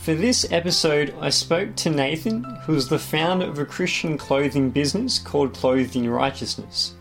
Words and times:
For 0.00 0.14
this 0.14 0.50
episode, 0.50 1.14
I 1.20 1.28
spoke 1.28 1.76
to 1.76 1.90
Nathan, 1.90 2.42
who 2.64 2.74
is 2.74 2.88
the 2.88 2.98
founder 2.98 3.46
of 3.46 3.58
a 3.58 3.66
Christian 3.66 4.16
clothing 4.16 4.70
business 4.70 5.18
called 5.18 5.52
Clothed 5.52 5.96
in 5.96 6.08
Righteousness. 6.08 6.94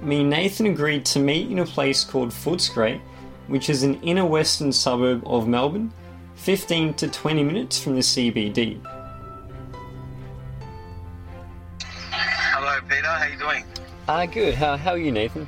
Me 0.00 0.20
and 0.20 0.30
Nathan 0.30 0.66
agreed 0.66 1.04
to 1.06 1.18
meet 1.18 1.50
in 1.50 1.58
a 1.58 1.66
place 1.66 2.04
called 2.04 2.30
Footscray, 2.30 3.00
which 3.48 3.68
is 3.68 3.82
an 3.82 4.00
inner 4.02 4.24
western 4.24 4.72
suburb 4.72 5.26
of 5.26 5.48
Melbourne, 5.48 5.92
15 6.36 6.94
to 6.94 7.08
20 7.08 7.42
minutes 7.42 7.82
from 7.82 7.96
the 7.96 8.02
CBD. 8.02 8.80
Hello, 12.12 12.78
Peter. 12.88 13.04
How 13.04 13.26
you 13.26 13.38
doing? 13.38 13.64
Ah, 14.06 14.22
uh, 14.22 14.26
good. 14.26 14.54
How, 14.54 14.76
how 14.76 14.92
are 14.92 14.98
you, 14.98 15.10
Nathan? 15.10 15.46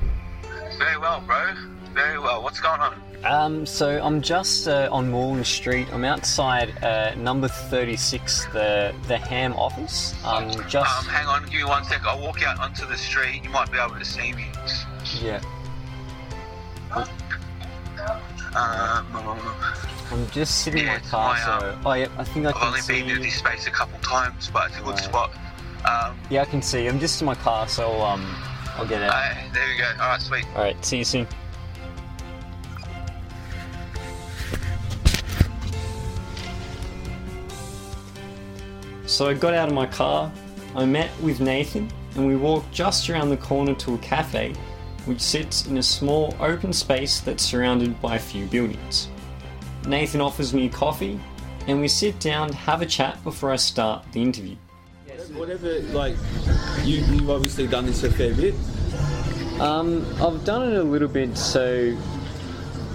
Very 0.76 0.98
well, 0.98 1.20
bro. 1.20 1.54
Very 1.94 2.18
well. 2.18 2.42
What's 2.42 2.58
going 2.58 2.80
on? 2.80 3.09
Um, 3.24 3.66
so 3.66 4.00
I'm 4.02 4.22
just 4.22 4.66
uh, 4.66 4.88
on 4.90 5.10
Moreland 5.10 5.46
Street. 5.46 5.88
I'm 5.92 6.04
outside 6.04 6.82
uh, 6.82 7.14
number 7.16 7.48
36, 7.48 8.46
the 8.46 8.94
the 9.08 9.18
ham 9.18 9.52
office. 9.54 10.14
Um, 10.24 10.48
just 10.68 10.98
Um, 10.98 11.04
hang 11.12 11.26
on, 11.26 11.44
give 11.44 11.52
me 11.54 11.64
one 11.64 11.84
sec. 11.84 12.02
I'll 12.06 12.18
walk 12.20 12.42
out 12.42 12.58
onto 12.60 12.86
the 12.86 12.96
street. 12.96 13.44
You 13.44 13.50
might 13.50 13.70
be 13.70 13.78
able 13.78 13.96
to 13.96 14.04
see 14.04 14.32
me. 14.32 14.46
yeah. 15.20 15.40
Um, 18.56 19.06
I'm 20.10 20.28
just 20.30 20.62
sitting 20.64 20.80
in 20.80 20.86
my 20.86 20.98
car. 21.00 21.34
my, 21.34 21.40
So 21.40 21.78
oh 21.84 21.92
yeah, 21.92 22.08
I 22.18 22.24
think 22.24 22.46
I 22.46 22.48
I've 22.48 22.54
can 22.56 22.66
only 22.68 22.80
see. 22.80 23.02
been 23.02 23.10
in 23.16 23.22
this 23.22 23.34
space 23.34 23.66
a 23.66 23.70
couple 23.70 23.98
times, 24.00 24.50
but 24.52 24.70
it's 24.70 24.78
a 24.78 24.82
good 24.82 24.94
Right. 24.94 24.98
spot. 25.04 25.30
Um, 25.84 26.18
Yeah, 26.30 26.42
I 26.42 26.46
can 26.46 26.62
see. 26.62 26.86
I'm 26.88 26.98
just 26.98 27.20
in 27.20 27.26
my 27.26 27.34
car, 27.36 27.68
so 27.68 28.00
um, 28.02 28.24
I'll 28.76 28.86
get 28.86 29.02
out. 29.02 29.12
uh, 29.14 29.34
there 29.52 29.66
we 29.68 29.76
go. 29.78 29.88
All 30.02 30.08
right, 30.08 30.20
sweet. 30.20 30.44
All 30.56 30.62
right. 30.62 30.84
See 30.84 30.98
you 30.98 31.04
soon. 31.04 31.28
So 39.20 39.28
I 39.28 39.34
got 39.34 39.52
out 39.52 39.68
of 39.68 39.74
my 39.74 39.84
car, 39.84 40.32
I 40.74 40.86
met 40.86 41.10
with 41.20 41.40
Nathan, 41.40 41.90
and 42.14 42.26
we 42.26 42.36
walked 42.36 42.72
just 42.72 43.10
around 43.10 43.28
the 43.28 43.36
corner 43.36 43.74
to 43.74 43.92
a 43.92 43.98
cafe, 43.98 44.54
which 45.04 45.20
sits 45.20 45.66
in 45.66 45.76
a 45.76 45.82
small 45.82 46.34
open 46.40 46.72
space 46.72 47.20
that's 47.20 47.42
surrounded 47.42 48.00
by 48.00 48.16
a 48.16 48.18
few 48.18 48.46
buildings. 48.46 49.10
Nathan 49.86 50.22
offers 50.22 50.54
me 50.54 50.68
a 50.68 50.68
coffee, 50.70 51.20
and 51.66 51.82
we 51.82 51.86
sit 51.86 52.18
down, 52.18 52.48
to 52.48 52.56
have 52.56 52.80
a 52.80 52.86
chat 52.86 53.22
before 53.22 53.50
I 53.50 53.56
start 53.56 54.06
the 54.12 54.22
interview. 54.22 54.56
Whatever, 55.34 55.80
like, 55.92 56.14
you, 56.84 57.04
you've 57.04 57.28
obviously 57.28 57.66
done 57.66 57.84
this 57.84 58.02
a 58.04 58.10
fair 58.10 58.34
bit. 58.34 58.54
Um, 59.60 60.02
I've 60.22 60.46
done 60.46 60.72
it 60.72 60.78
a 60.78 60.82
little 60.82 61.08
bit. 61.08 61.36
So, 61.36 61.94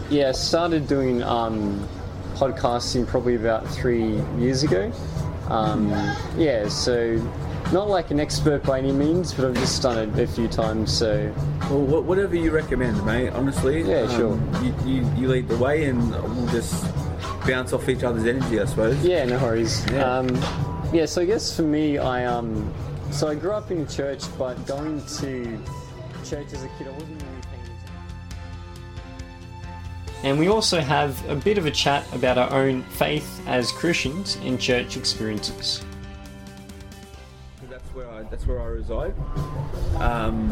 yeah, 0.09 0.29
I 0.29 0.31
started 0.31 0.87
doing 0.87 1.21
um, 1.21 1.87
podcasting 2.33 3.05
probably 3.05 3.35
about 3.35 3.67
three 3.69 4.19
years 4.39 4.63
ago. 4.63 4.91
Um, 5.49 5.89
yeah, 6.37 6.67
so 6.69 7.15
not 7.71 7.89
like 7.89 8.11
an 8.11 8.19
expert 8.19 8.63
by 8.63 8.79
any 8.79 8.91
means, 8.91 9.33
but 9.33 9.45
I've 9.45 9.55
just 9.55 9.81
done 9.81 9.97
it 9.97 10.19
a 10.19 10.27
few 10.27 10.47
times. 10.47 10.91
So, 10.95 11.33
Well, 11.69 11.81
wha- 11.81 11.99
whatever 12.01 12.35
you 12.35 12.51
recommend, 12.51 13.03
mate, 13.05 13.29
honestly. 13.29 13.81
Um, 13.83 13.89
Yeah, 13.89 14.15
sure. 14.15 14.39
You, 14.63 14.73
you, 14.85 15.11
you 15.17 15.27
lead 15.27 15.47
the 15.47 15.57
way 15.57 15.85
and 15.85 16.11
we'll 16.11 16.47
just 16.47 16.85
bounce 17.47 17.73
off 17.73 17.87
each 17.89 18.03
other's 18.03 18.25
energy, 18.25 18.59
I 18.59 18.65
suppose. 18.65 19.03
yeah, 19.05 19.25
no 19.25 19.37
worries. 19.39 19.85
Yeah. 19.91 20.03
Um, 20.17 20.27
yeah, 20.93 21.05
so 21.05 21.21
I 21.21 21.25
guess 21.25 21.55
for 21.55 21.63
me, 21.63 21.97
I 21.97 22.25
um, 22.25 22.71
so 23.11 23.27
I 23.27 23.35
grew 23.35 23.51
up 23.51 23.69
in 23.71 23.81
a 23.81 23.85
church, 23.85 24.23
but 24.37 24.53
going 24.67 25.03
to 25.19 25.59
church 26.23 26.53
as 26.53 26.63
a 26.63 26.69
kid, 26.77 26.87
I 26.87 26.91
wasn't 26.91 27.21
really 27.23 27.25
paying 27.25 27.34
attention. 27.34 27.34
And 30.25 30.39
we 30.39 30.47
also 30.47 30.79
have 30.81 31.23
a 31.29 31.35
bit 31.35 31.59
of 31.59 31.67
a 31.67 31.71
chat 31.71 32.03
about 32.11 32.39
our 32.39 32.51
own 32.51 32.81
faith 32.83 33.39
as 33.45 33.71
Christians 33.71 34.37
and 34.41 34.59
church 34.59 34.97
experiences. 34.97 35.85
That's 37.69 37.87
where 37.93 38.09
I, 38.09 38.23
that's 38.23 38.47
where 38.47 38.59
I 38.59 38.65
reside. 38.65 39.13
Um, 39.99 40.49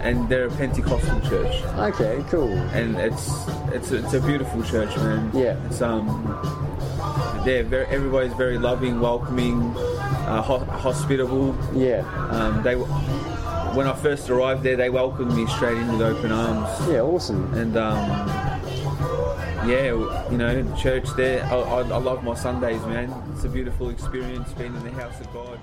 and 0.00 0.26
they're 0.30 0.46
a 0.46 0.50
Pentecostal 0.52 1.20
church. 1.20 1.54
Okay, 1.92 2.24
cool. 2.30 2.50
And 2.72 2.96
it's, 2.96 3.30
it's, 3.74 3.90
it's 3.90 4.14
a 4.14 4.20
beautiful 4.22 4.62
church, 4.62 4.96
man. 4.96 5.30
Yeah. 5.34 5.62
It's, 5.66 5.82
um, 5.82 6.08
they're 7.44 7.62
very, 7.62 7.84
everybody's 7.88 8.32
very 8.32 8.56
loving, 8.56 9.00
welcoming, 9.00 9.60
uh, 9.76 10.40
ho- 10.40 10.64
hospitable. 10.64 11.54
Yeah, 11.74 12.00
Um, 12.30 12.62
they, 12.62 12.74
when 13.74 13.86
I 13.86 13.94
first 13.94 14.28
arrived 14.30 14.62
there, 14.62 14.76
they 14.76 14.90
welcomed 14.90 15.34
me 15.34 15.46
straight 15.46 15.76
in 15.76 15.92
with 15.92 16.02
open 16.02 16.32
arms. 16.32 16.88
yeah, 16.88 17.00
awesome. 17.00 17.52
And 17.54 17.76
um, 17.76 17.98
yeah, 19.68 19.92
you 20.30 20.38
know, 20.38 20.62
the 20.62 20.76
church 20.76 21.08
there. 21.16 21.44
I, 21.44 21.54
I, 21.54 21.80
I 21.80 21.98
love 21.98 22.24
my 22.24 22.34
Sundays, 22.34 22.84
man. 22.86 23.12
It's 23.34 23.44
a 23.44 23.48
beautiful 23.48 23.90
experience 23.90 24.52
being 24.54 24.74
in 24.74 24.82
the 24.82 24.92
house 24.92 25.20
of 25.20 25.32
God. 25.32 25.58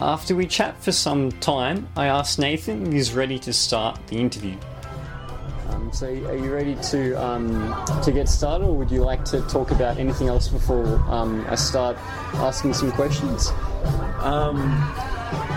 After 0.00 0.34
we 0.34 0.46
chat 0.46 0.82
for 0.82 0.90
some 0.90 1.30
time, 1.32 1.88
I 1.96 2.06
asked 2.06 2.38
Nathan 2.38 2.86
if 2.86 2.92
he's 2.92 3.12
ready 3.12 3.38
to 3.40 3.52
start 3.52 4.04
the 4.08 4.16
interview. 4.16 4.56
Um, 5.68 5.92
so, 5.92 6.06
are 6.06 6.36
you 6.36 6.52
ready 6.52 6.76
to 6.90 7.14
um, 7.22 7.84
to 8.02 8.10
get 8.10 8.28
started, 8.28 8.66
or 8.66 8.76
would 8.76 8.90
you 8.90 9.02
like 9.02 9.24
to 9.26 9.42
talk 9.42 9.70
about 9.70 9.98
anything 9.98 10.28
else 10.28 10.48
before 10.48 10.86
um, 11.08 11.46
I 11.48 11.54
start 11.54 11.96
asking 12.34 12.74
some 12.74 12.90
questions? 12.92 13.50
Um, 14.18 14.56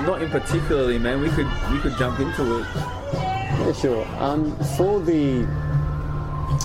not 0.06 0.22
in 0.22 0.30
particularly, 0.30 0.98
man. 1.00 1.22
We 1.22 1.30
could 1.30 1.48
we 1.72 1.80
could 1.80 1.98
jump 1.98 2.20
into 2.20 2.60
it. 2.60 2.66
Yeah, 2.74 3.74
sure. 3.74 4.06
Um, 4.20 4.56
for 4.78 5.00
the 5.00 5.44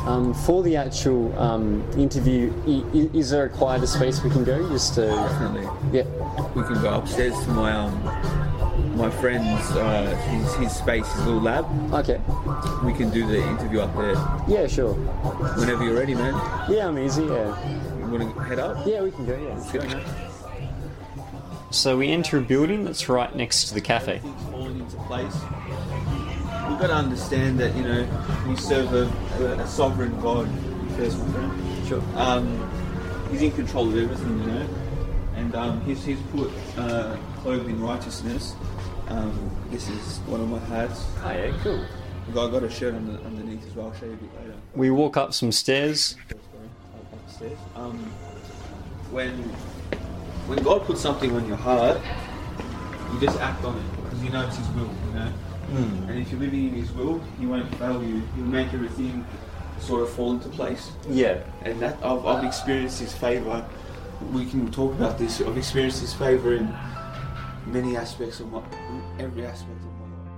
um, 0.06 0.34
for 0.34 0.62
the 0.62 0.76
actual 0.76 1.36
um, 1.38 1.84
interview, 1.96 2.52
i- 2.66 3.16
is 3.16 3.30
there 3.30 3.44
a 3.44 3.48
quieter 3.48 3.86
space 3.86 4.22
we 4.22 4.30
can 4.30 4.44
go? 4.44 4.68
Just 4.68 4.94
to 4.94 5.06
Definitely, 5.06 5.68
yeah. 5.92 6.04
we 6.54 6.62
can 6.62 6.80
go 6.82 6.94
upstairs 6.94 7.34
to 7.44 7.50
my 7.50 7.72
um 7.72 7.92
my 8.96 9.10
friend's 9.10 9.70
uh, 9.72 10.14
his, 10.28 10.54
his 10.56 10.76
space, 10.76 11.06
his 11.14 11.24
little 11.26 11.40
lab. 11.40 11.64
Okay. 11.94 12.20
We 12.84 12.92
can 12.92 13.10
do 13.10 13.26
the 13.26 13.40
interview 13.42 13.80
up 13.80 13.94
there 13.96 14.14
Yeah, 14.48 14.66
sure. 14.66 14.92
whenever 15.58 15.84
you're 15.84 15.94
ready, 15.98 16.14
man. 16.14 16.34
Yeah, 16.68 16.88
I'm 16.88 16.98
easy. 16.98 17.22
Yeah. 17.24 17.56
You 17.98 18.06
want 18.18 18.34
to 18.34 18.40
head 18.42 18.58
up? 18.58 18.86
Yeah, 18.86 19.02
we 19.02 19.10
can 19.12 19.24
go. 19.26 19.36
Yeah. 19.36 19.54
Let's 19.54 19.72
go, 19.72 19.80
man. 19.80 20.29
So 21.70 21.96
we 21.96 22.10
enter 22.10 22.38
a 22.38 22.40
building 22.40 22.84
that's 22.84 23.08
right 23.08 23.34
next 23.34 23.66
to 23.68 23.74
the 23.74 23.80
cafe. 23.80 24.20
Falling 24.50 24.80
into 24.80 24.96
place. 24.98 25.34
We've 26.68 26.78
got 26.78 26.88
to 26.88 26.94
understand 26.94 27.58
that 27.60 27.74
you 27.76 27.82
know 27.84 28.44
we 28.48 28.56
serve 28.56 28.92
a, 28.92 29.44
a 29.62 29.66
sovereign 29.66 30.18
God. 30.20 30.48
First, 30.96 31.18
Sure. 31.86 32.02
um, 32.16 32.70
He's 33.30 33.42
in 33.42 33.52
control 33.52 33.88
of 33.88 33.96
everything, 33.96 34.40
you 34.40 34.46
know, 34.46 34.68
and 35.36 35.54
um, 35.54 35.80
he's, 35.84 36.04
he's 36.04 36.20
put 36.32 36.50
uh, 36.76 37.16
clothed 37.42 37.68
in 37.68 37.80
righteousness. 37.80 38.54
Um, 39.08 39.50
this 39.70 39.88
is 39.88 40.18
one 40.26 40.40
of 40.40 40.48
my 40.48 40.58
hats. 40.58 41.04
Oh, 41.22 41.30
yeah, 41.30 41.56
cool. 41.62 41.84
I've 42.28 42.34
got, 42.52 42.62
a 42.64 42.70
shirt 42.70 42.94
under, 42.94 43.12
underneath 43.24 43.64
as 43.66 43.74
well. 43.74 43.86
I'll 43.86 43.94
show 44.00 44.06
you 44.06 44.12
a 44.12 44.16
bit 44.16 44.30
later. 44.40 44.54
We 44.74 44.90
walk 44.90 45.16
up 45.16 45.32
some 45.32 45.52
stairs. 45.52 46.16
Upstairs. 47.26 47.58
Um, 47.76 47.98
when 49.10 49.32
when 50.46 50.62
God 50.62 50.84
puts 50.84 51.00
something 51.00 51.32
on 51.32 51.46
your 51.46 51.56
heart, 51.56 52.00
you 53.12 53.20
just 53.20 53.38
act 53.40 53.64
on 53.64 53.76
it 53.76 54.02
because 54.02 54.22
you 54.22 54.30
know 54.30 54.46
it's 54.46 54.56
His 54.56 54.68
will, 54.70 54.90
you 55.06 55.14
know. 55.14 55.32
Hmm. 55.70 56.10
And 56.10 56.20
if 56.20 56.30
you're 56.30 56.40
living 56.40 56.68
in 56.68 56.74
His 56.74 56.90
will, 56.92 57.20
He 57.38 57.46
won't 57.46 57.72
fail 57.76 58.02
you. 58.02 58.22
He'll 58.34 58.44
make 58.44 58.72
everything 58.74 59.24
sort 59.80 60.02
of 60.02 60.10
fall 60.10 60.32
into 60.32 60.48
place. 60.48 60.92
Yeah. 61.08 61.42
And 61.62 61.80
that 61.80 61.96
I've, 62.02 62.24
I've 62.26 62.44
experienced 62.44 63.00
His 63.00 63.14
favour. 63.14 63.64
We 64.32 64.44
can 64.46 64.70
talk 64.70 64.92
about 64.92 65.18
this. 65.18 65.40
I've 65.40 65.56
experienced 65.56 66.00
His 66.00 66.12
favour 66.12 66.54
in 66.54 66.74
many 67.66 67.96
aspects 67.96 68.40
of 68.40 68.50
my, 68.50 68.62
every 69.18 69.46
aspect 69.46 69.70
of 69.70 69.84
my 69.84 70.06
life. 70.16 70.32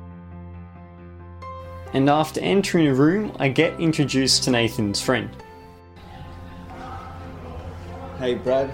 And 1.94 2.08
after 2.10 2.40
entering 2.40 2.88
a 2.88 2.94
room, 2.94 3.34
I 3.38 3.48
get 3.48 3.78
introduced 3.80 4.44
to 4.44 4.50
Nathan's 4.50 5.00
friend. 5.00 5.30
Hey, 8.18 8.34
Brad. 8.34 8.70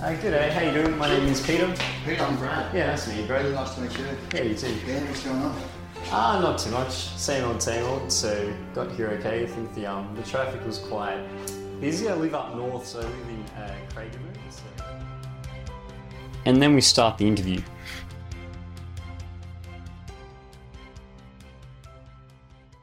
Hey, 0.00 0.16
good 0.16 0.30
day. 0.30 0.50
How 0.50 0.62
you 0.62 0.72
doing? 0.72 0.96
My 0.96 1.08
name 1.08 1.28
is 1.28 1.42
Peter. 1.42 1.70
Peter, 2.06 2.22
I'm 2.22 2.34
Brad. 2.38 2.74
Yeah, 2.74 2.86
nice 2.86 3.04
to 3.04 3.10
meet 3.10 3.20
you, 3.20 3.26
bro. 3.26 3.52
Nice 3.52 3.74
to 3.74 3.82
meet 3.82 3.98
you. 3.98 4.06
Yeah, 4.32 4.42
you 4.44 4.54
too. 4.54 4.74
Yeah, 4.86 5.04
what's 5.04 5.22
going 5.22 5.42
on? 5.42 5.62
Ah, 6.10 6.40
not 6.40 6.58
too 6.58 6.70
much. 6.70 6.90
Same 7.18 7.44
old, 7.44 7.62
same 7.62 7.84
old. 7.84 8.10
So 8.10 8.50
got 8.74 8.90
here 8.92 9.08
okay. 9.18 9.42
I 9.42 9.46
think 9.46 9.74
the 9.74 9.84
um 9.84 10.16
the 10.16 10.22
traffic 10.22 10.64
was 10.64 10.78
quite 10.78 11.22
busy. 11.82 12.08
I 12.08 12.14
live 12.14 12.34
up 12.34 12.56
north, 12.56 12.86
so 12.86 13.00
I 13.00 13.02
live 13.02 13.28
in 13.28 13.44
uh, 13.58 13.76
Craigieburn. 13.94 14.38
So. 14.48 14.62
And 16.46 16.62
then 16.62 16.74
we 16.74 16.80
start 16.80 17.18
the 17.18 17.28
interview. 17.28 17.60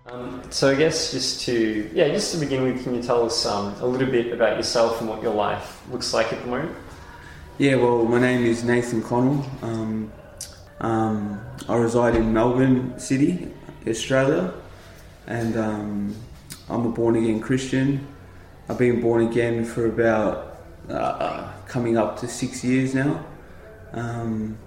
Um, 0.05 0.43
so 0.51 0.69
I 0.69 0.75
guess 0.75 1.11
just 1.13 1.41
to 1.45 1.89
yeah, 1.95 2.09
just 2.09 2.31
to 2.35 2.39
begin 2.39 2.61
with, 2.61 2.83
can 2.83 2.93
you 2.93 3.01
tell 3.01 3.25
us 3.25 3.43
um, 3.47 3.73
a 3.81 3.87
little 3.87 4.11
bit 4.11 4.31
about 4.31 4.55
yourself 4.55 5.01
and 5.01 5.09
what 5.09 5.23
your 5.23 5.33
life 5.33 5.81
looks 5.91 6.13
like 6.13 6.31
at 6.31 6.39
the 6.43 6.47
moment? 6.47 6.77
Yeah, 7.59 7.77
well, 7.77 8.05
my 8.05 8.19
name 8.19 8.45
is 8.45 8.63
Nathan 8.63 9.01
Connell. 9.01 9.43
Um, 9.63 10.11
um, 10.79 11.41
I 11.67 11.75
reside 11.75 12.15
in 12.15 12.31
Melbourne 12.31 12.99
City, 12.99 13.51
Australia, 13.87 14.53
and 15.25 15.57
um, 15.57 16.15
I'm 16.69 16.85
a 16.85 16.89
born 16.89 17.15
again 17.15 17.39
Christian. 17.39 18.05
I've 18.69 18.77
been 18.77 19.01
born 19.01 19.25
again 19.25 19.65
for 19.65 19.87
about 19.87 20.59
uh, 20.87 21.51
coming 21.67 21.97
up 21.97 22.19
to 22.19 22.27
six 22.27 22.63
years 22.63 22.93
now. 22.93 23.25
Um, 23.91 24.59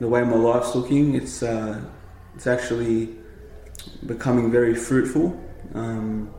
the 0.00 0.08
way 0.08 0.22
my 0.22 0.36
life's 0.36 0.74
looking, 0.74 1.14
it's 1.14 1.42
uh, 1.42 1.78
it's 2.34 2.46
actually 2.46 3.16
becoming 4.06 4.50
very 4.50 4.74
fruitful. 4.74 5.38
Um, 5.74 6.32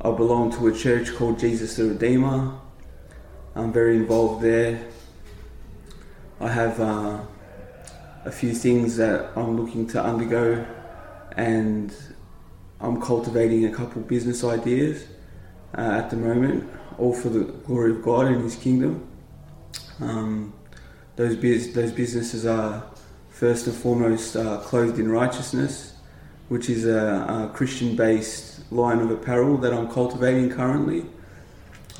I 0.00 0.10
belong 0.12 0.50
to 0.52 0.68
a 0.68 0.72
church 0.72 1.14
called 1.14 1.38
Jesus 1.38 1.76
the 1.76 1.88
Redeemer. 1.88 2.58
I'm 3.56 3.72
very 3.72 3.96
involved 3.96 4.42
there. 4.42 4.86
I 6.40 6.48
have 6.48 6.78
uh, 6.78 7.20
a 8.26 8.30
few 8.30 8.52
things 8.52 8.98
that 8.98 9.30
I'm 9.34 9.56
looking 9.58 9.86
to 9.88 10.04
undergo, 10.04 10.62
and 11.38 11.90
I'm 12.82 13.00
cultivating 13.00 13.64
a 13.64 13.72
couple 13.72 14.02
business 14.02 14.44
ideas 14.44 15.06
uh, 15.74 15.80
at 15.80 16.10
the 16.10 16.16
moment, 16.16 16.68
all 16.98 17.14
for 17.14 17.30
the 17.30 17.44
glory 17.44 17.92
of 17.92 18.02
God 18.02 18.26
and 18.26 18.42
His 18.42 18.56
kingdom. 18.56 19.08
Um, 20.02 20.52
those 21.16 21.34
biz- 21.34 21.72
those 21.72 21.92
businesses 21.92 22.44
are 22.44 22.84
first 23.30 23.66
and 23.66 23.74
foremost 23.74 24.36
uh, 24.36 24.58
clothed 24.58 24.98
in 24.98 25.10
righteousness, 25.10 25.94
which 26.50 26.68
is 26.68 26.84
a, 26.84 27.48
a 27.50 27.50
Christian-based 27.54 28.70
line 28.70 28.98
of 28.98 29.10
apparel 29.10 29.56
that 29.56 29.72
I'm 29.72 29.90
cultivating 29.90 30.50
currently, 30.50 31.06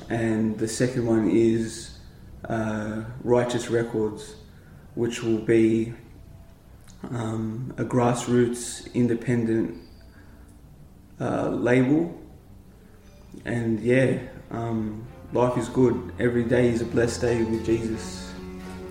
and 0.09 0.59
the 0.59 0.69
second 0.69 1.07
one 1.07 1.31
is 1.31 1.99
uh, 2.49 3.03
Righteous 3.23 3.71
Records, 3.71 4.37
which 4.95 5.23
will 5.23 5.39
be 5.39 5.93
um, 7.11 7.75
a 7.79 7.85
grassroots 7.85 8.93
independent 8.95 9.81
uh, 11.21 11.49
label. 11.49 12.19
And 13.45 13.81
yeah, 13.81 14.19
um, 14.51 15.07
life 15.33 15.57
is 15.59 15.69
good. 15.69 16.13
Every 16.19 16.45
day 16.45 16.69
is 16.69 16.81
a 16.81 16.87
blessed 16.87 17.21
day 17.21 17.43
with 17.43 17.65
Jesus. 17.65 18.33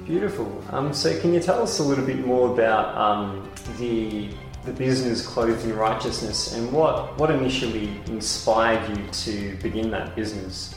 Beautiful. 0.06 0.64
Um, 0.70 0.94
so, 0.94 1.20
can 1.20 1.34
you 1.34 1.40
tell 1.40 1.64
us 1.64 1.80
a 1.80 1.84
little 1.84 2.06
bit 2.06 2.26
more 2.26 2.54
about 2.54 2.96
um, 2.96 3.50
the 3.80 4.30
the 4.64 4.72
business 4.72 5.26
Clothed 5.26 5.64
in 5.64 5.76
Righteousness 5.76 6.54
and 6.54 6.72
what 6.72 7.18
what 7.20 7.32
initially 7.32 8.02
inspired 8.08 8.88
you 8.90 9.08
to 9.08 9.58
begin 9.64 9.90
that 9.92 10.16
business? 10.16 10.76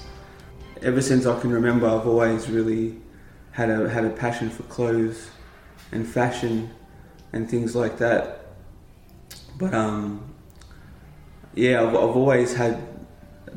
Ever 0.83 1.03
since 1.03 1.27
I 1.27 1.39
can 1.41 1.51
remember, 1.51 1.89
I've 1.89 2.07
always 2.07 2.49
really 2.49 2.97
had 3.51 3.69
a 3.71 3.89
had 3.89 4.05
a 4.05 4.11
passion 4.11 4.49
for 4.49 4.63
clothes 4.65 5.31
and 5.91 6.07
fashion 6.07 6.71
and 7.33 7.51
things 7.51 7.75
like 7.75 7.99
that. 7.99 8.47
But 9.59 9.75
um, 9.75 10.35
yeah, 11.55 11.83
I've, 11.83 11.89
I've 11.89 12.17
always 12.17 12.55
had 12.55 12.81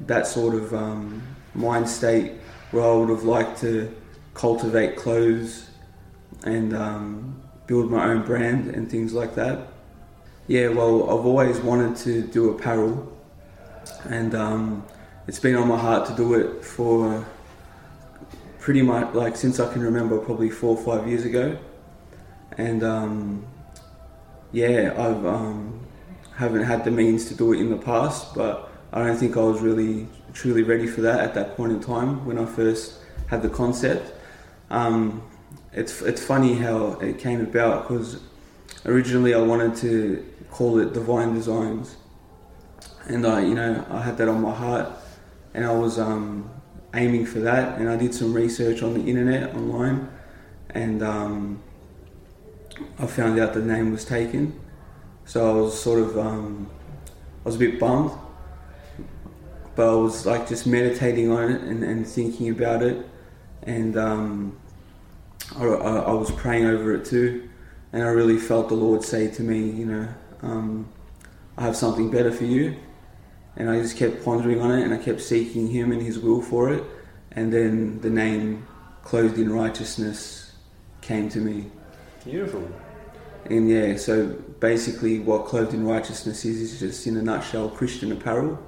that 0.08 0.26
sort 0.26 0.56
of 0.56 0.74
um, 0.74 1.22
mind 1.54 1.88
state 1.88 2.34
where 2.72 2.84
I 2.84 2.94
would 2.94 3.10
have 3.10 3.24
liked 3.24 3.60
to 3.62 3.94
cultivate 4.34 4.96
clothes 4.96 5.70
and 6.44 6.74
um, 6.74 7.42
build 7.68 7.92
my 7.92 8.06
own 8.06 8.26
brand 8.26 8.74
and 8.74 8.90
things 8.90 9.14
like 9.14 9.36
that. 9.36 9.68
Yeah, 10.48 10.70
well, 10.70 11.04
I've 11.04 11.26
always 11.26 11.60
wanted 11.60 11.96
to 11.98 12.24
do 12.24 12.50
apparel, 12.50 13.16
and 14.10 14.34
um, 14.34 14.84
it's 15.28 15.40
been 15.40 15.56
on 15.56 15.68
my 15.68 15.78
heart 15.78 16.08
to 16.08 16.16
do 16.16 16.34
it 16.34 16.64
for 16.64 17.26
pretty 18.60 18.82
much 18.82 19.14
like 19.14 19.36
since 19.36 19.60
I 19.60 19.72
can 19.72 19.82
remember, 19.82 20.18
probably 20.20 20.50
four 20.50 20.78
or 20.78 20.84
five 20.84 21.08
years 21.08 21.26
ago. 21.26 21.58
And 22.58 22.84
um, 22.84 23.46
yeah, 24.52 24.94
I've 24.98 25.26
um, 25.26 25.86
haven't 26.36 26.64
had 26.64 26.84
the 26.84 26.92
means 26.92 27.26
to 27.26 27.36
do 27.36 27.54
it 27.54 27.60
in 27.60 27.70
the 27.70 27.78
past, 27.78 28.34
but 28.36 28.72
I 28.94 29.04
don't 29.04 29.18
think 29.18 29.38
I 29.38 29.42
was 29.42 29.62
really 29.62 30.08
truly 30.34 30.64
ready 30.64 30.88
for 30.88 31.02
that 31.02 31.20
at 31.20 31.34
that 31.34 31.56
point 31.58 31.72
in 31.72 31.80
time 31.80 32.26
when 32.26 32.38
I 32.38 32.46
first 32.46 33.00
had 33.28 33.42
the 33.42 33.50
concept. 33.50 34.14
Um, 34.70 35.24
it's 35.74 36.02
it's 36.02 36.24
funny 36.24 36.56
how 36.56 37.00
it 37.00 37.18
came 37.18 37.42
about 37.42 37.88
because 37.88 38.22
originally 38.86 39.34
I 39.34 39.42
wanted 39.42 39.76
to 39.78 40.26
call 40.50 40.80
it 40.80 40.94
Divine 40.94 41.34
Designs, 41.34 41.96
and 43.08 43.26
I 43.26 43.42
you 43.42 43.56
know 43.56 43.86
I 43.90 44.02
had 44.02 44.18
that 44.18 44.28
on 44.28 44.42
my 44.42 44.54
heart, 44.54 44.90
and 45.54 45.66
I 45.66 45.74
was 45.74 46.00
um, 46.00 46.50
aiming 46.94 47.26
for 47.26 47.40
that, 47.40 47.80
and 47.80 47.90
I 47.90 47.96
did 47.96 48.14
some 48.14 48.34
research 48.34 48.82
on 48.82 48.94
the 48.94 49.10
internet 49.10 49.54
online, 49.56 50.10
and 50.70 51.04
um, 51.04 51.64
I 53.00 53.06
found 53.06 53.40
out 53.40 53.54
the 53.54 53.62
name 53.62 53.92
was 53.92 54.06
taken, 54.06 54.60
so 55.26 55.50
I 55.50 55.62
was 55.62 55.80
sort 55.80 56.00
of 56.00 56.18
um, 56.18 56.70
I 57.44 57.50
was 57.50 57.56
a 57.56 57.60
bit 57.60 57.80
bummed, 57.80 58.12
but 59.76 59.90
I 59.90 59.96
was 59.96 60.26
like 60.26 60.48
just 60.48 60.68
meditating 60.68 61.32
on 61.32 61.52
it 61.52 61.62
and, 61.62 61.84
and 61.84 62.08
thinking 62.08 62.50
about 62.50 62.84
it, 62.84 63.06
and 63.64 63.98
um, 63.98 64.58
I, 65.58 65.66
I, 65.66 66.14
was 66.14 66.32
praying 66.32 66.66
over 66.66 66.94
it 66.94 67.06
too, 67.06 67.50
and 67.94 68.04
I 68.04 68.08
really 68.08 68.38
felt 68.38 68.70
the 68.70 68.76
Lord 68.76 69.04
say 69.04 69.30
to 69.30 69.44
me, 69.44 69.70
you 69.70 69.86
know, 69.86 70.08
um, 70.42 70.88
I 71.58 71.64
have 71.64 71.76
something 71.76 72.10
better 72.10 72.32
for 72.32 72.46
you, 72.46 72.76
and 73.56 73.70
I 73.70 73.82
just 73.82 73.98
kept 73.98 74.24
pondering 74.24 74.62
on 74.62 74.72
it, 74.72 74.84
and 74.84 74.94
I 74.94 74.98
kept 74.98 75.22
seeking 75.22 75.68
Him 75.68 75.92
and 75.92 76.02
His 76.02 76.20
will 76.20 76.42
for 76.42 76.72
it, 76.74 76.84
and 77.32 77.52
then 77.52 78.02
the 78.02 78.10
name 78.10 78.66
"Clothed 79.04 79.38
in 79.38 79.52
Righteousness" 79.52 80.54
came 81.02 81.30
to 81.30 81.40
me. 81.40 81.72
Beautiful. 82.24 82.68
And 83.46 83.70
yeah, 83.70 83.98
so 83.98 84.28
basically, 84.60 85.20
what 85.20 85.46
clothed 85.46 85.74
in 85.74 85.86
righteousness 85.86 86.46
is 86.46 86.62
is 86.62 86.80
just 86.80 87.08
in 87.08 87.18
a 87.18 87.22
nutshell 87.22 87.70
Christian 87.70 88.12
apparel. 88.12 88.60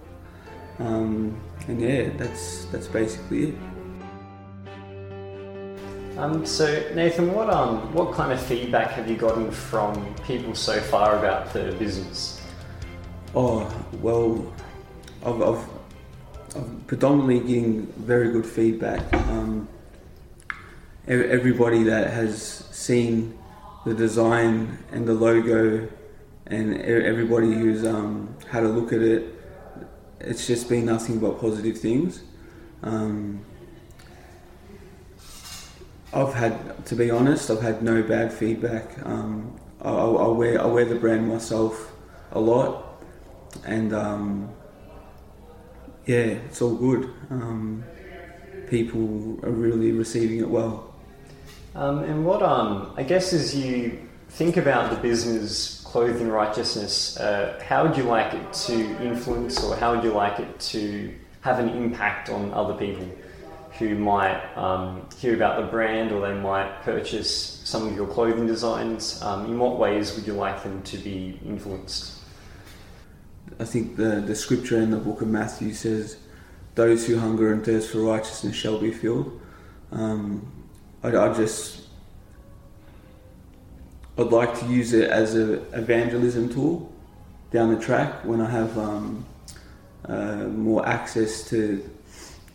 Um, 0.80 1.39
and 1.68 1.80
yeah, 1.80 2.09
that's 2.18 2.65
that's 2.65 2.88
basically 2.88 3.50
it. 3.50 3.56
Um, 6.18 6.45
so 6.45 6.65
Nathan, 6.94 7.33
what 7.33 7.50
um, 7.50 7.94
what 7.94 8.13
kind 8.13 8.31
of 8.31 8.41
feedback 8.41 8.91
have 8.91 9.09
you 9.09 9.15
gotten 9.15 9.51
from 9.51 10.13
people 10.27 10.53
so 10.53 10.80
far 10.80 11.18
about 11.18 11.53
the 11.53 11.75
business? 11.80 12.41
Oh 13.35 13.71
well, 14.01 14.53
I've, 15.25 15.42
I've, 15.42 15.70
I've 16.56 16.88
predominantly 16.88 17.40
getting 17.40 17.86
very 17.98 18.31
good 18.31 18.46
feedback. 18.46 19.02
Um, 19.14 19.70
everybody 21.08 21.84
that 21.84 22.12
has 22.12 22.44
seen 22.72 23.38
the 23.86 23.94
design 23.94 24.78
and 24.92 25.08
the 25.08 25.14
logo, 25.14 25.88
and 26.48 26.81
everybody 26.81 27.54
who's 27.54 27.86
um, 27.86 28.36
had 28.50 28.64
a 28.64 28.68
look 28.68 28.92
at 28.92 29.02
it, 29.02 29.34
it's 30.20 30.45
just 30.45 30.68
been 30.68 30.86
nothing 30.86 31.19
but 31.19 31.40
positive 31.40 31.78
things. 31.78 32.24
Um, 32.81 33.45
I've 36.14 36.33
had, 36.33 36.86
to 36.88 36.95
be 36.95 37.09
honest, 37.09 37.50
I've 37.50 37.62
had 37.62 37.81
no 37.81 38.04
bad 38.04 38.31
feedback. 38.33 39.00
Um, 39.06 39.57
I, 39.81 39.90
I 39.90 40.28
wear 40.28 40.62
I 40.62 40.66
wear 40.66 40.86
the 40.86 40.95
brand 40.95 41.28
myself 41.28 41.94
a 42.33 42.40
lot, 42.40 43.02
and 43.66 43.94
um, 43.94 44.50
yeah, 46.06 46.18
it's 46.18 46.62
all 46.62 46.76
good. 46.76 47.10
Um, 47.30 47.83
people 48.69 49.40
are 49.44 49.52
really 49.52 49.92
receiving 49.92 50.40
it 50.40 50.50
well. 50.50 50.94
Um, 51.76 52.00
and 52.04 52.26
what 52.26 52.42
um, 52.44 52.94
I 52.98 53.04
guess 53.04 53.33
as 53.33 53.56
you 53.56 54.00
think 54.30 54.57
about 54.57 54.90
the 54.90 54.98
business 54.98 55.81
Clothed 55.86 56.22
in 56.22 56.31
Righteousness, 56.31 57.18
uh, 57.18 57.62
how 57.68 57.86
would 57.86 57.95
you 57.95 58.04
like 58.04 58.33
it 58.33 58.54
to 58.54 58.74
influence, 59.04 59.64
or 59.64 59.76
how 59.76 59.94
would 59.94 60.04
you 60.04 60.12
like 60.12 60.40
it 60.40 60.60
to 60.60 61.14
have 61.42 61.60
an 61.60 61.69
impact 61.69 62.30
on 62.30 62.52
other 62.54 62.74
people 62.74 63.07
who 63.78 63.95
might 63.95 64.44
um, 64.56 65.07
hear 65.18 65.36
about 65.36 65.62
the 65.62 65.68
brand, 65.68 66.12
or 66.12 66.28
they 66.28 66.40
might 66.40 66.81
purchase 66.81 67.62
some 67.64 67.88
of 67.88 67.95
your 67.95 68.07
clothing 68.07 68.48
designs? 68.48 69.22
Um, 69.22 69.45
in 69.45 69.60
what 69.60 69.78
ways 69.78 70.16
would 70.16 70.26
you 70.26 70.33
like 70.33 70.64
them 70.64 70.81
to 70.81 70.98
be 70.98 71.40
influenced? 71.45 72.22
I 73.59 73.66
think 73.66 73.95
the, 73.95 74.21
the 74.26 74.35
scripture 74.35 74.78
in 74.80 74.92
the 74.92 74.97
book 74.97 75.21
of 75.21 75.28
Matthew 75.28 75.73
says, 75.73 76.18
Those 76.76 77.06
who 77.06 77.18
hunger 77.19 77.54
and 77.54 77.64
thirst 77.64 77.92
for 77.92 78.00
righteousness 78.00 78.56
shall 78.56 78.80
be 78.80 78.92
filled. 78.92 79.40
Um, 79.92 80.52
I, 81.04 81.09
I 81.09 81.33
just, 81.33 81.88
I'd 84.18 84.28
like 84.28 84.59
to 84.59 84.66
use 84.66 84.94
it 84.94 85.09
as 85.09 85.35
an 85.35 85.66
evangelism 85.73 86.54
tool 86.54 86.92
down 87.52 87.73
the 87.73 87.81
track 87.81 88.26
when 88.26 88.42
I 88.42 88.50
have 88.50 88.78
um, 88.78 89.26
uh, 90.06 90.47
more 90.47 90.88
access 90.88 91.47
to 91.50 91.88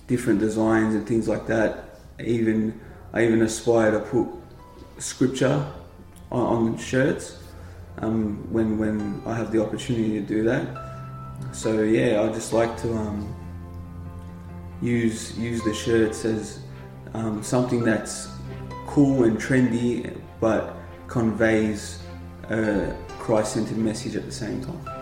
different 0.07 0.41
designs 0.41 0.95
and 0.95 1.07
things 1.07 1.29
like 1.29 1.47
that. 1.47 2.01
Even 2.23 2.81
I 3.13 3.25
even 3.25 3.43
aspire 3.43 3.93
to 3.93 4.01
put 4.01 4.29
scripture 4.99 5.65
on, 6.33 6.41
on 6.41 6.79
shirts 6.79 7.38
um, 8.03 8.47
when 8.53 8.79
when 8.79 9.23
I 9.27 9.35
have 9.35 9.53
the 9.53 9.63
opportunity 9.63 10.21
to 10.21 10.27
do 10.27 10.43
that. 10.45 10.67
So 11.53 11.83
yeah, 11.83 12.23
I 12.23 12.29
just 12.33 12.53
like 12.53 12.77
to 12.83 12.93
um, 12.95 13.35
use 14.81 15.37
use 15.39 15.63
the 15.63 15.75
shirts 15.75 16.25
as 16.25 16.61
um, 17.15 17.43
something 17.43 17.83
that's 17.83 18.29
cool 18.87 19.25
and 19.25 19.39
trendy, 19.39 20.19
but 20.41 20.77
conveys 21.07 22.03
a 22.51 22.95
Christ-centered 23.19 23.79
message 23.79 24.17
at 24.17 24.25
the 24.25 24.33
same 24.33 24.65
time. 24.65 24.99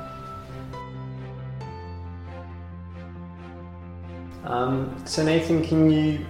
Um, 4.44 4.96
so 5.04 5.24
Nathan, 5.24 5.64
can 5.64 5.90
you 5.90 6.24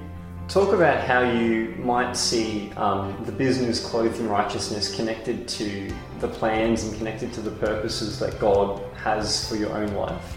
talk 0.49 0.73
about 0.73 1.05
how 1.05 1.21
you 1.21 1.75
might 1.79 2.17
see 2.17 2.73
um, 2.77 3.17
the 3.25 3.33
business 3.33 3.85
clothed 3.85 4.19
in 4.21 4.29
Righteousness 4.29 4.95
connected 4.95 5.49
to 5.49 5.93
the 6.21 6.29
plans 6.29 6.85
and 6.85 6.97
connected 6.97 7.33
to 7.35 7.41
the 7.41 7.51
purposes 7.51 8.19
that 8.21 8.39
God 8.39 8.81
has 8.97 9.49
for 9.49 9.57
your 9.57 9.73
own 9.73 9.93
life? 9.95 10.37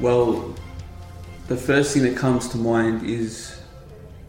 Well, 0.00 0.54
the 1.48 1.56
first 1.56 1.94
thing 1.94 2.04
that 2.04 2.16
comes 2.16 2.48
to 2.48 2.56
mind 2.58 3.04
is 3.04 3.58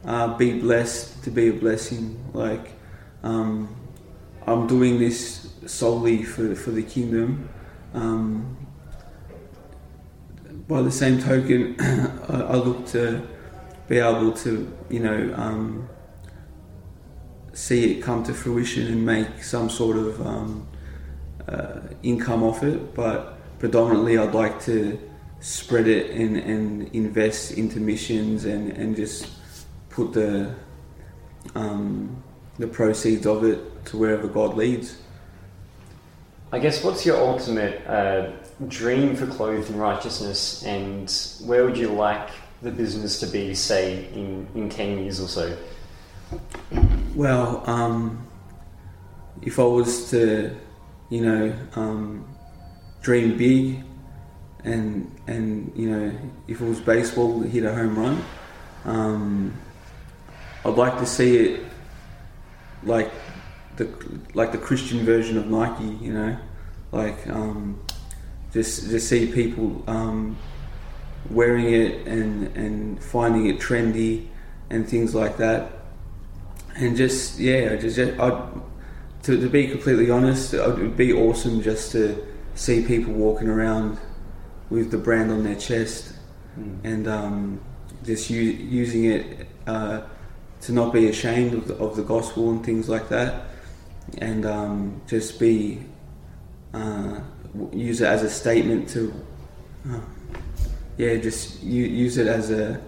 uh, 0.06 0.36
be 0.38 0.60
blessed 0.60 1.24
to 1.24 1.32
be 1.32 1.50
a 1.50 1.54
blessing. 1.54 2.20
Like, 2.34 2.72
um, 3.24 3.76
I'm 4.48 4.68
doing 4.68 4.98
this 4.98 5.54
solely 5.66 6.24
for, 6.24 6.56
for 6.56 6.72
the 6.72 6.84
kingdom. 6.84 7.50
Um, 7.94 8.58
by 10.68 10.82
the 10.82 10.92
same 10.92 11.20
token, 11.22 11.76
I, 12.30 12.42
I, 12.42 12.56
look 12.56 12.86
to 12.88 13.28
be 13.90 13.98
able 13.98 14.32
to, 14.32 14.72
you 14.90 15.00
know, 15.00 15.34
um, 15.36 15.90
see 17.54 17.92
it 17.92 18.02
come 18.02 18.24
to 18.24 18.34
fruition 18.34 18.88
and 18.88 19.04
make 19.06 19.44
some 19.44 19.70
sort 19.70 19.98
of 19.98 20.26
um, 20.26 20.68
uh, 21.48 21.80
income 22.04 22.44
off 22.44 22.64
it. 22.64 22.94
But 22.94 23.38
predominantly, 23.58 24.18
I'd 24.18 24.36
like 24.36 24.62
to 24.66 24.98
spread 25.40 25.88
it 25.88 26.12
and, 26.12 26.38
and 26.38 26.88
invest 26.96 27.54
into 27.58 27.80
missions 27.80 28.46
and, 28.46 28.72
and 28.74 28.96
just 28.96 29.28
put 29.90 30.14
the 30.14 30.54
um, 31.56 32.24
the 32.60 32.68
proceeds 32.68 33.26
of 33.26 33.44
it 33.44 33.86
to 33.86 33.98
wherever 33.98 34.28
God 34.28 34.56
leads. 34.56 34.98
I 36.52 36.60
guess 36.60 36.84
what's 36.84 37.06
your 37.06 37.18
ultimate 37.18 37.88
uh, 37.88 38.32
dream 38.68 39.16
for 39.16 39.26
clothed 39.28 39.70
in 39.70 39.78
righteousness, 39.78 40.64
and 40.64 41.10
where 41.48 41.64
would 41.64 41.78
you 41.78 41.88
like 41.88 42.30
the 42.62 42.72
business 42.72 43.20
to 43.20 43.28
be, 43.28 43.54
say, 43.56 44.08
in, 44.14 44.48
in 44.56 44.70
10 44.70 45.00
years 45.00 45.20
or 45.20 45.28
so? 45.28 45.58
Well, 47.16 47.64
um, 47.70 48.28
if 49.42 49.60
I 49.60 49.64
was 49.64 50.10
to, 50.12 50.56
you 51.10 51.22
know, 51.22 51.56
um, 51.76 52.26
dream 53.02 53.38
big, 53.38 53.84
and 54.64 55.10
and 55.28 55.72
you 55.76 55.90
know, 55.90 56.12
if 56.48 56.62
it 56.62 56.66
was 56.66 56.80
baseball, 56.80 57.42
hit 57.42 57.64
a 57.64 57.74
home 57.74 57.98
run, 57.98 58.24
um, 58.86 59.54
I'd 60.66 60.76
like 60.76 60.98
to 61.00 61.06
see 61.06 61.38
it 61.38 61.62
like 62.84 63.12
the 63.78 63.90
like 64.34 64.52
the 64.52 64.58
Christian 64.58 65.06
version 65.06 65.38
of 65.38 65.48
Nike, 65.48 65.86
you 66.04 66.14
know, 66.14 66.38
like 66.92 67.28
um, 67.28 67.80
just 68.52 68.90
just 68.90 69.08
see 69.08 69.32
people 69.32 69.84
um, 69.88 70.38
wearing 71.30 71.74
it 71.74 72.08
and 72.08 72.56
and 72.56 73.04
finding 73.04 73.48
it 73.48 73.60
trendy 73.60 74.28
and 74.70 74.88
things 74.88 75.16
like 75.16 75.38
that, 75.38 75.72
and 76.76 76.96
just 76.96 77.40
yeah, 77.40 77.76
just, 77.76 77.96
just 77.96 78.20
I 78.20 78.48
to, 79.24 79.40
to 79.40 79.50
be 79.50 79.68
completely 79.68 80.10
honest, 80.10 80.54
it 80.54 80.66
would 80.66 80.96
be 80.96 81.14
awesome 81.14 81.62
just 81.62 81.92
to 81.92 82.26
see 82.56 82.86
people 82.86 83.14
walking 83.14 83.48
around 83.48 83.98
with 84.70 84.92
the 84.92 84.98
brand 84.98 85.32
on 85.32 85.44
their 85.44 85.56
chest 85.56 86.14
mm. 86.58 86.78
and 86.84 87.08
um, 87.08 87.62
just 88.04 88.30
u- 88.30 88.40
using 88.42 89.06
it 89.06 89.48
uh, 89.68 90.02
to 90.62 90.72
not 90.72 90.94
be 90.94 91.08
ashamed 91.08 91.54
of 91.54 91.68
the, 91.68 91.76
of 91.76 91.96
the 91.96 92.04
gospel 92.04 92.50
and 92.52 92.66
things 92.66 92.88
like 92.88 93.10
that, 93.10 93.46
and 94.20 94.46
um, 94.46 95.02
just 95.08 95.40
be 95.40 95.84
uh, 96.74 97.20
use 97.72 98.02
it 98.02 98.08
as 98.08 98.24
a 98.24 98.30
statement 98.30 98.88
to, 98.90 99.14
uh, 99.90 100.00
yeah, 101.00 101.16
just 101.16 101.64
u- 101.64 101.86
use 101.86 102.18
it 102.18 102.28
as 102.28 102.52
a, 102.52 102.80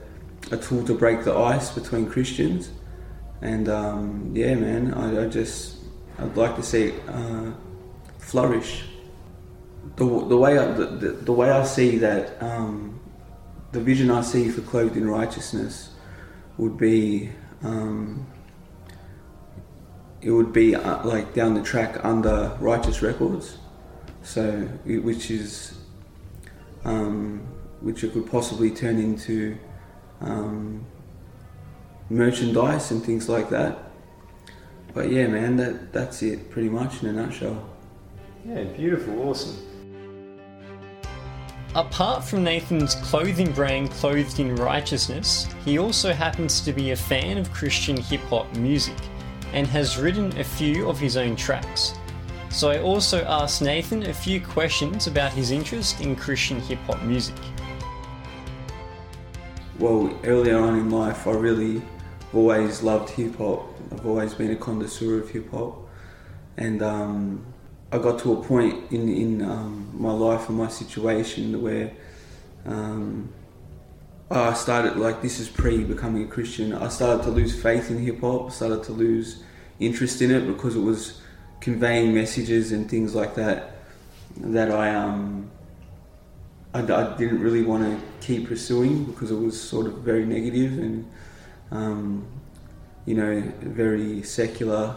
a 0.52 0.58
tool 0.58 0.84
to 0.84 0.94
break 0.94 1.24
the 1.24 1.34
ice 1.34 1.72
between 1.72 2.10
Christians, 2.10 2.70
and 3.42 3.70
um, 3.70 4.34
yeah, 4.36 4.54
man, 4.56 4.94
I, 4.94 5.24
I, 5.24 5.28
just 5.30 5.78
I'd 6.20 6.36
like 6.36 6.58
to 6.58 6.62
see 6.62 6.94
uh, 7.08 7.52
flourish. 8.20 8.84
The, 9.96 10.04
the 10.04 10.36
way 10.36 10.60
I, 10.60 10.66
the, 10.74 10.86
the 11.24 11.32
way 11.32 11.52
I 11.52 11.64
see 11.64 12.00
that 12.00 12.44
um, 12.44 13.00
the 13.72 13.80
vision 13.80 14.12
I 14.12 14.22
see 14.24 14.50
for 14.50 14.62
clothed 14.62 14.98
in 14.98 15.10
righteousness 15.10 15.92
would 16.58 16.78
be 16.78 17.30
um, 17.64 18.28
it 20.22 20.32
would 20.32 20.52
be 20.52 20.76
uh, 20.76 21.08
like 21.08 21.34
down 21.34 21.54
the 21.54 21.64
track 21.64 22.04
under 22.04 22.58
Righteous 22.60 23.02
Records, 23.02 23.58
so 24.22 24.52
which 24.84 25.32
is 25.32 25.78
um, 26.84 27.48
which 27.82 28.04
it 28.04 28.14
could 28.14 28.30
possibly 28.30 28.72
turn 28.72 28.98
into 28.98 29.58
um, 30.22 30.86
merchandise 32.10 32.92
and 32.92 33.04
things 33.04 33.28
like 33.28 33.50
that. 33.50 33.78
But 34.94 35.10
yeah, 35.10 35.28
man, 35.28 35.58
that 35.58 35.94
that's 35.94 36.22
it 36.22 36.50
pretty 36.50 36.70
much 36.70 37.02
in 37.02 37.10
a 37.10 37.14
nutshell. 37.14 37.70
Yeah, 38.46 38.64
beautiful, 38.64 39.30
awesome. 39.30 39.68
Apart 41.74 42.26
from 42.26 42.44
Nathan's 42.44 42.96
clothing 42.96 43.54
brand 43.54 43.92
Clothed 43.92 44.40
in 44.42 44.58
Righteousness, 44.58 45.48
he 45.64 45.80
also 45.80 46.12
happens 46.12 46.60
to 46.62 46.74
be 46.74 46.92
a 46.92 46.96
fan 46.98 47.38
of 47.38 47.52
Christian 47.54 47.96
hip 47.96 48.20
hop 48.24 48.54
music 48.58 48.98
and 49.54 49.66
has 49.68 49.98
written 49.98 50.38
a 50.38 50.44
few 50.44 50.90
of 50.90 51.00
his 51.00 51.16
own 51.16 51.38
tracks. 51.38 51.94
So 52.50 52.70
I 52.70 52.82
also 52.82 53.24
asked 53.24 53.62
Nathan 53.62 54.04
a 54.04 54.14
few 54.14 54.42
questions 54.42 55.08
about 55.08 55.32
his 55.32 55.52
interest 55.52 56.02
in 56.02 56.18
Christian 56.18 56.60
hip 56.60 56.80
hop 56.80 57.02
music. 57.04 57.36
Well, 59.80 60.16
earlier 60.24 60.60
on 60.60 60.78
in 60.78 60.92
life, 60.92 61.26
I 61.28 61.32
really 61.32 61.82
always 62.34 62.84
loved 62.84 63.10
hip 63.10 63.38
hop. 63.38 63.68
I've 63.92 64.06
always 64.06 64.34
been 64.34 64.52
a 64.52 64.56
connoisseur 64.56 65.20
of 65.20 65.30
hip 65.30 65.50
hop, 65.52 65.88
and 66.58 66.82
um, 66.82 67.46
I 67.92 67.98
got 67.98 68.20
to 68.20 68.34
a 68.34 68.44
point 68.44 68.92
in 68.92 69.10
in 69.10 69.42
um, 69.42 69.90
my 69.94 70.12
life 70.12 70.50
and 70.50 70.58
my 70.58 70.68
situation 70.68 71.62
where 71.62 71.92
um, 72.66 73.30
I 74.30 74.54
started 74.54 74.98
like 74.98 75.22
this 75.22 75.40
is 75.40 75.50
pre 75.50 75.84
becoming 75.84 76.24
a 76.24 76.28
Christian. 76.28 76.74
I 76.74 76.88
started 76.90 77.24
to 77.24 77.32
lose 77.32 77.60
faith 77.60 77.90
in 77.90 77.98
hip 77.98 78.22
hop. 78.22 78.52
Started 78.52 78.84
to 78.84 78.92
lose 78.94 79.44
interest 79.80 80.22
in 80.22 80.32
it 80.32 80.46
because 80.48 80.76
it 80.76 80.82
was 80.82 81.22
conveying 81.60 82.14
messages 82.14 82.72
and 82.72 82.90
things 82.90 83.14
like 83.16 83.36
that 83.36 83.72
that 84.38 84.72
I 84.72 84.96
um 84.96 85.52
I, 86.74 86.80
I 86.80 87.18
didn't 87.18 87.42
really 87.42 87.64
want 87.64 87.84
to 87.84 88.26
keep 88.26 88.48
pursuing 88.48 89.06
because 89.06 89.32
it 89.32 89.36
was 89.36 89.60
sort 89.60 89.88
of 89.88 90.00
very 90.00 90.26
negative 90.26 90.78
and 90.78 91.12
um, 91.72 92.26
you 93.06 93.16
know 93.16 93.42
very 93.60 94.24
secular. 94.24 94.96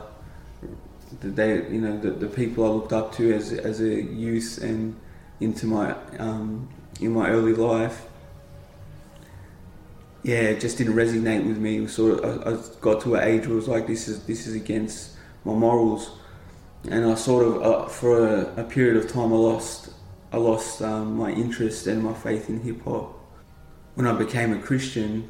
They 1.21 1.69
you 1.69 1.81
know 1.81 1.99
the, 1.99 2.11
the 2.11 2.27
people 2.27 2.65
I 2.65 2.69
looked 2.69 2.93
up 2.93 3.13
to 3.17 3.33
as 3.33 3.53
as 3.53 3.81
a 3.81 4.03
youth 4.03 4.59
and 4.63 4.99
into 5.41 5.67
my 5.67 5.95
um, 6.19 6.69
in 7.01 7.13
my 7.13 7.29
early 7.31 7.55
life. 7.55 8.07
Yeah, 10.23 10.37
it 10.37 10.61
just 10.61 10.79
didn't 10.79 10.95
resonate 10.95 11.47
with 11.47 11.59
me. 11.59 11.87
Sort 11.87 12.25
of, 12.25 12.47
I, 12.47 12.53
I 12.53 12.81
got 12.81 13.03
to 13.03 13.17
an 13.17 13.29
age 13.29 13.47
where 13.47 13.53
it 13.53 13.57
was 13.57 13.69
like, 13.69 13.87
this 13.87 14.09
is 14.09 14.25
this 14.25 14.47
is 14.47 14.55
against 14.55 15.11
my 15.45 15.53
morals 15.53 16.11
and 16.89 17.05
I 17.05 17.15
sort 17.15 17.47
of 17.47 17.63
uh, 17.63 17.87
for 17.87 18.27
a, 18.27 18.61
a, 18.61 18.65
period 18.65 18.97
of 18.97 19.11
time 19.11 19.33
I 19.33 19.37
lost 19.37 19.91
I 20.35 20.37
lost 20.37 20.83
um, 20.83 21.17
my 21.17 21.31
interest 21.31 21.87
and 21.87 22.03
my 22.03 22.13
faith 22.13 22.49
in 22.49 22.61
hip 22.61 22.83
hop. 22.83 23.15
When 23.95 24.05
I 24.05 24.13
became 24.13 24.53
a 24.53 24.59
Christian, 24.59 25.29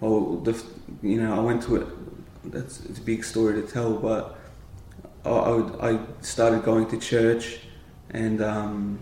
well, 0.00 0.36
the, 0.36 0.64
you 1.02 1.20
know 1.20 1.36
I 1.36 1.40
went 1.40 1.62
to 1.64 1.76
it. 1.76 1.86
That's 2.50 2.80
it's 2.86 2.98
a 2.98 3.02
big 3.02 3.22
story 3.22 3.60
to 3.60 3.68
tell, 3.68 3.92
but 3.92 4.38
I, 5.26 5.28
I, 5.28 5.50
would, 5.50 5.78
I 5.78 6.22
started 6.22 6.62
going 6.62 6.88
to 6.88 6.98
church, 6.98 7.58
and 8.12 8.40
um, 8.40 8.98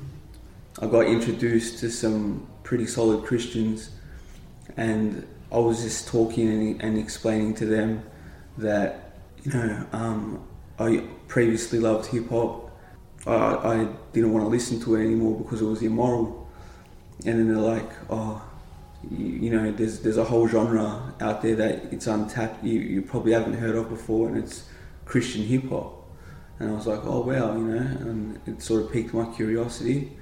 I 0.80 0.86
got 0.86 1.06
introduced 1.06 1.78
to 1.78 1.90
some 1.92 2.44
pretty 2.64 2.88
solid 2.88 3.24
Christians, 3.24 3.90
and 4.76 5.24
I 5.52 5.58
was 5.58 5.84
just 5.84 6.08
talking 6.08 6.48
and, 6.48 6.82
and 6.82 6.98
explaining 6.98 7.54
to 7.62 7.66
them 7.66 8.02
that 8.58 9.12
you 9.44 9.52
know 9.52 9.86
um, 9.92 10.44
I 10.80 11.04
previously 11.28 11.78
loved 11.78 12.06
hip 12.06 12.28
hop. 12.28 12.71
I, 13.26 13.34
I 13.34 13.88
didn't 14.12 14.32
want 14.32 14.44
to 14.44 14.48
listen 14.48 14.80
to 14.80 14.96
it 14.96 15.04
anymore 15.04 15.38
because 15.38 15.62
it 15.62 15.64
was 15.64 15.82
immoral. 15.82 16.48
And 17.24 17.38
then 17.38 17.48
they're 17.48 17.56
like, 17.56 17.90
oh, 18.10 18.42
you, 19.10 19.26
you, 19.26 19.50
know, 19.50 19.70
there's 19.70 20.00
there's 20.00 20.16
a 20.16 20.24
whole 20.24 20.48
genre 20.48 21.14
out 21.20 21.42
there 21.42 21.54
that 21.56 21.92
it's 21.92 22.06
untapped. 22.06 22.64
You, 22.64 22.80
you 22.80 23.02
probably 23.02 23.32
haven't 23.32 23.54
heard 23.54 23.76
of 23.76 23.88
before, 23.88 24.28
and 24.28 24.38
it's 24.38 24.68
Christian 25.04 25.42
hip 25.42 25.68
hop. 25.68 25.98
And 26.58 26.70
I 26.70 26.74
was 26.74 26.86
like, 26.86 27.00
oh 27.04 27.20
wow, 27.20 27.56
you 27.56 27.64
know, 27.64 27.76
and 27.76 28.40
it 28.46 28.62
sort 28.62 28.82
of 28.82 28.92
piqued 28.92 29.14
my 29.14 29.26
curiosity. 29.34 30.12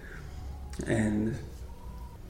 And 0.87 1.37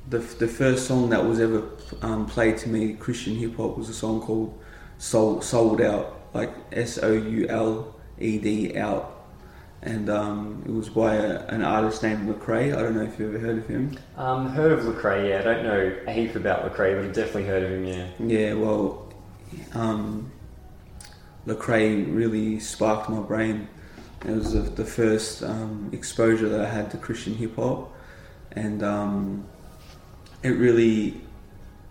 the 0.09 0.19
the 0.19 0.49
first 0.49 0.87
song 0.87 1.11
that 1.11 1.25
was 1.25 1.41
ever 1.41 1.69
um, 2.03 2.27
played 2.27 2.59
to 2.59 2.69
me, 2.69 2.95
Christian 2.95 3.37
hip 3.37 3.57
hop, 3.57 3.77
was 3.77 3.89
a 3.89 3.95
song 3.95 4.21
called 4.21 4.59
"Sold 4.99 5.45
Sold 5.45 5.81
Out," 5.81 6.21
like 6.35 6.51
S 6.73 6.99
O 7.03 7.13
U 7.13 7.47
L 7.49 7.95
ed 8.21 8.77
out, 8.77 9.20
and 9.83 10.11
um, 10.11 10.63
it 10.67 10.73
was 10.73 10.89
by 10.89 11.15
a, 11.15 11.47
an 11.47 11.63
artist 11.63 12.03
named 12.03 12.29
Lecrae. 12.29 12.77
I 12.77 12.83
don't 12.83 12.95
know 12.95 13.03
if 13.03 13.19
you've 13.19 13.35
ever 13.35 13.45
heard 13.45 13.59
of 13.59 13.67
him. 13.67 13.99
Um, 14.17 14.51
heard 14.51 14.73
of 14.73 14.85
Lecrae? 14.85 15.29
Yeah, 15.29 15.41
I 15.41 15.43
don't 15.43 15.65
know 15.65 15.97
a 16.07 16.13
heap 16.13 16.35
about 16.37 16.65
Lecrae, 16.65 16.97
but 16.97 17.05
I've 17.05 17.13
definitely 17.15 17.47
heard 17.47 17.63
of 17.63 17.71
him. 17.71 17.85
Yeah. 17.85 18.09
Yeah, 18.19 18.55
well, 18.55 19.13
um, 19.73 20.31
Lecrae 21.47 22.15
really 22.15 22.61
sparked 22.61 23.09
my 23.09 23.21
brain. 23.21 23.69
It 24.27 24.33
was 24.33 24.53
the, 24.53 24.61
the 24.61 24.85
first 24.85 25.43
um, 25.43 25.89
exposure 25.93 26.49
that 26.51 26.61
I 26.61 26.69
had 26.69 26.91
to 26.91 26.99
Christian 26.99 27.35
hip 27.35 27.57
hop, 27.57 27.91
and 28.53 28.83
um, 28.83 29.47
it 30.43 30.51
really 30.51 31.23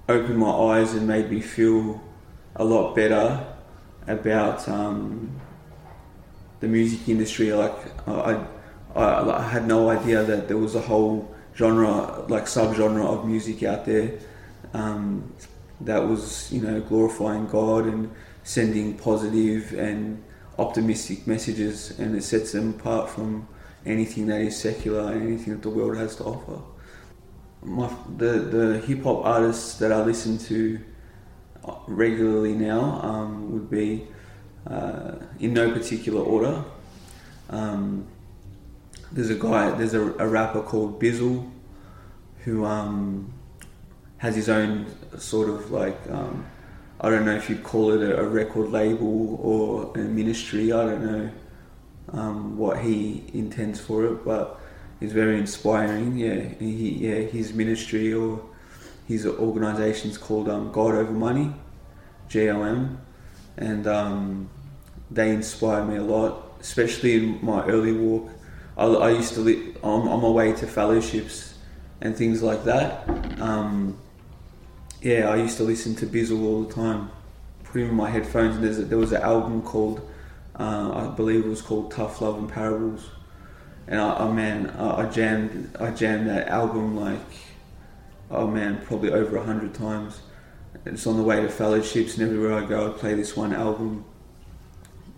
opened 0.08 0.38
my 0.38 0.50
eyes 0.50 0.94
and 0.94 1.08
made 1.08 1.32
me 1.32 1.42
feel 1.42 2.02
a 2.56 2.64
lot 2.64 2.96
better 2.96 3.46
about 4.08 4.68
um, 4.70 5.32
the 6.60 6.68
music 6.68 7.08
industry. 7.08 7.54
Like 7.54 7.76
I, 8.08 8.46
I, 8.96 9.38
I 9.40 9.50
had 9.50 9.68
no 9.68 9.90
idea 9.90 10.24
that 10.24 10.48
there 10.48 10.58
was 10.58 10.76
a 10.76 10.82
whole 10.82 11.34
genre, 11.56 12.26
like 12.28 12.46
subgenre 12.46 13.06
of 13.06 13.26
music 13.26 13.64
out 13.64 13.86
there 13.86 14.20
um, 14.74 15.34
that 15.82 16.08
was, 16.08 16.52
you 16.52 16.62
know, 16.62 16.80
glorifying 16.82 17.48
God 17.48 17.86
and 17.86 18.12
sending 18.44 18.98
positive 18.98 19.74
and 19.74 20.24
optimistic 20.58 21.28
messages, 21.28 21.98
and 22.00 22.16
it 22.16 22.24
sets 22.24 22.52
them 22.52 22.72
apart 22.72 23.10
from 23.10 23.48
anything 23.86 24.28
that 24.28 24.42
is 24.42 24.58
secular 24.58 25.12
and 25.12 25.22
anything 25.24 25.54
that 25.54 25.62
the 25.62 25.70
world 25.70 25.98
has 25.98 26.16
to 26.18 26.24
offer. 26.24 26.62
My, 27.62 27.90
the 28.18 28.32
the 28.40 28.80
hip 28.80 29.04
hop 29.04 29.26
artists 29.26 29.80
that 29.80 29.92
I 29.92 30.02
listen 30.04 30.38
to 30.50 30.80
regularly 31.88 32.54
now 32.54 33.02
um, 33.04 33.52
would 33.52 33.70
be 33.70 34.08
uh, 34.70 35.16
in 35.40 35.54
no 35.54 35.72
particular 35.72 36.22
order. 36.22 36.64
Um, 37.50 38.08
there's 39.12 39.30
a 39.30 39.36
guy, 39.36 39.72
there's 39.72 39.94
a, 39.94 40.02
a 40.02 40.28
rapper 40.28 40.62
called 40.62 41.02
Bizzle 41.02 41.50
who 42.44 42.66
um, 42.66 43.34
has 44.18 44.36
his 44.36 44.50
own 44.50 44.86
sort 45.18 45.50
of 45.50 45.72
like, 45.72 45.98
um, 46.10 46.46
I 47.02 47.10
don't 47.10 47.26
know 47.26 47.36
if 47.36 47.50
you'd 47.50 47.64
call 47.64 47.92
it 47.92 48.02
a, 48.08 48.20
a, 48.20 48.24
record 48.24 48.70
label 48.70 49.36
or 49.42 49.92
a 49.96 50.00
ministry, 50.00 50.72
I 50.72 50.86
don't 50.86 51.04
know 51.04 51.32
um, 52.14 52.58
what 52.58 52.80
he 52.80 53.24
intends 53.34 53.80
for 53.80 54.06
it, 54.06 54.26
but 54.26 54.60
it's 55.02 55.14
very 55.14 55.38
inspiring. 55.38 56.18
Yeah, 56.18 56.42
he, 56.60 57.08
yeah, 57.08 57.22
his 57.22 57.54
ministry 57.54 58.14
or 58.14 58.42
his 59.08 59.26
organisation 59.26 60.12
is 60.12 60.18
called 60.18 60.50
um, 60.50 60.72
God 60.72 60.94
Over 60.94 61.12
Money, 61.12 61.54
GOM, 62.32 63.00
and 63.58 63.88
um, 63.88 64.50
they 65.12 65.30
inspire 65.30 65.84
me 65.84 65.98
a 65.98 66.04
lot, 66.04 66.58
especially 66.60 67.16
in 67.16 67.44
my 67.44 67.66
early 67.66 67.94
walk. 67.94 68.30
I, 68.78 68.86
I 68.86 69.10
used 69.12 69.34
to 69.34 69.42
li- 69.42 69.74
on, 69.84 70.08
on, 70.08 70.22
my 70.22 70.30
way 70.30 70.54
to 70.54 70.68
fellowships 70.68 71.56
and 72.02 72.16
things 72.16 72.44
like 72.44 72.64
that. 72.66 73.10
Um, 73.42 73.98
yeah, 75.02 75.30
I 75.30 75.38
used 75.38 75.58
to 75.58 75.64
listen 75.64 75.96
to 75.96 76.06
Bizzle 76.06 76.44
all 76.44 76.64
the 76.64 76.74
time, 76.74 77.10
put 77.64 77.82
him 77.82 77.90
in 77.90 77.96
my 77.96 78.10
headphones. 78.10 78.56
And 78.58 78.66
a, 78.66 78.74
there 78.86 78.98
was 78.98 79.12
an 79.12 79.22
album 79.22 79.62
called, 79.62 80.08
uh, 80.60 81.10
I 81.12 81.16
believe 81.16 81.46
it 81.46 81.50
was 81.50 81.62
called 81.62 81.92
Tough 81.92 82.22
Love 82.22 82.38
and 82.38 82.50
Parables, 82.50 83.10
and 83.88 84.00
I, 84.00 84.18
oh 84.18 84.32
man, 84.32 84.70
I, 84.78 85.04
I 85.04 85.10
jammed, 85.10 85.76
I 85.80 85.92
jammed 85.92 86.30
that 86.30 86.48
album 86.50 86.96
like, 86.96 87.20
oh 88.30 88.48
man, 88.48 88.82
probably 88.86 89.12
over 89.12 89.38
a 89.38 89.44
hundred 89.44 89.74
times. 89.74 90.22
It's 90.86 91.08
on 91.08 91.18
the 91.18 91.24
way 91.24 91.42
to 91.42 91.50
fellowships, 91.50 92.18
and 92.18 92.28
everywhere 92.28 92.54
I 92.54 92.66
go, 92.66 92.88
I 92.88 92.98
play 92.98 93.16
this 93.16 93.36
one 93.36 93.54
album 93.54 94.06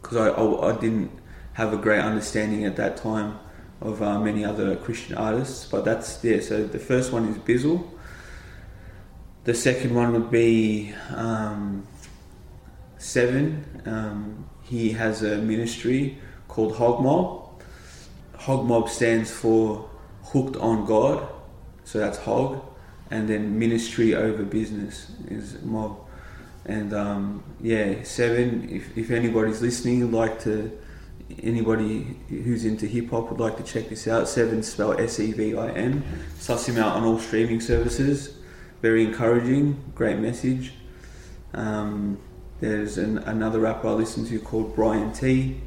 because 0.02 0.18
I, 0.18 0.30
I, 0.30 0.76
I, 0.76 0.80
didn't 0.80 1.12
have 1.54 1.74
a 1.74 1.78
great 1.78 2.00
understanding 2.00 2.66
at 2.66 2.76
that 2.78 2.98
time 2.98 3.40
of 3.82 4.02
uh, 4.02 4.20
many 4.20 4.46
other 4.46 4.76
Christian 4.76 5.16
artists. 5.18 5.66
But 5.66 5.86
that's 5.86 6.24
yeah. 6.24 6.40
So 6.40 6.66
the 6.66 6.80
first 6.80 7.12
one 7.12 7.28
is 7.28 7.38
Bizzle. 7.38 7.88
The 9.44 9.54
second 9.54 9.96
one 9.96 10.14
would 10.14 10.30
be 10.30 10.94
um, 11.16 11.88
Sevin. 13.00 13.88
Um, 13.88 14.46
he 14.62 14.92
has 14.92 15.24
a 15.24 15.38
ministry 15.38 16.20
called 16.48 16.76
Hog 16.76 17.02
Mob. 17.02 17.62
Hog 18.38 18.66
Mob 18.66 18.90
stands 18.90 19.32
for 19.32 19.90
Hooked 20.26 20.56
on 20.58 20.86
God, 20.86 21.28
so 21.84 22.00
that's 22.00 22.18
Hog, 22.20 22.64
and 23.10 23.28
then 23.28 23.60
Ministry 23.60 24.16
over 24.16 24.44
Business 24.44 25.12
is 25.28 25.62
Mob 25.62 25.98
and 26.66 26.94
um, 26.94 27.44
yeah, 27.62 27.96
Sevin. 28.02 28.72
If, 28.72 28.98
if 28.98 29.12
anybody's 29.12 29.62
listening, 29.62 30.12
like 30.12 30.40
to 30.42 30.78
anybody 31.42 32.18
who's 32.30 32.66
into 32.66 32.86
hip 32.86 33.10
hop 33.10 33.30
would 33.30 33.40
like 33.40 33.58
to 33.58 33.64
check 33.64 33.90
this 33.90 34.08
out. 34.08 34.26
Sevin 34.26 34.64
spelled 34.64 35.00
S 35.00 35.20
E 35.20 35.32
V 35.32 35.56
I 35.56 35.70
N. 35.72 36.04
Suss 36.38 36.68
him 36.68 36.78
out 36.78 36.96
on 36.96 37.04
all 37.04 37.20
streaming 37.20 37.62
services. 37.62 38.36
Very 38.82 39.06
encouraging, 39.06 39.82
great 39.96 40.18
message. 40.18 40.74
Um, 41.54 42.18
there's 42.60 42.98
an, 42.98 43.20
another 43.20 43.60
rapper 43.60 43.88
I 43.88 43.92
listen 43.92 44.26
to 44.28 44.40
called 44.40 44.76
Bryann 44.76 45.18
T. 45.18 45.62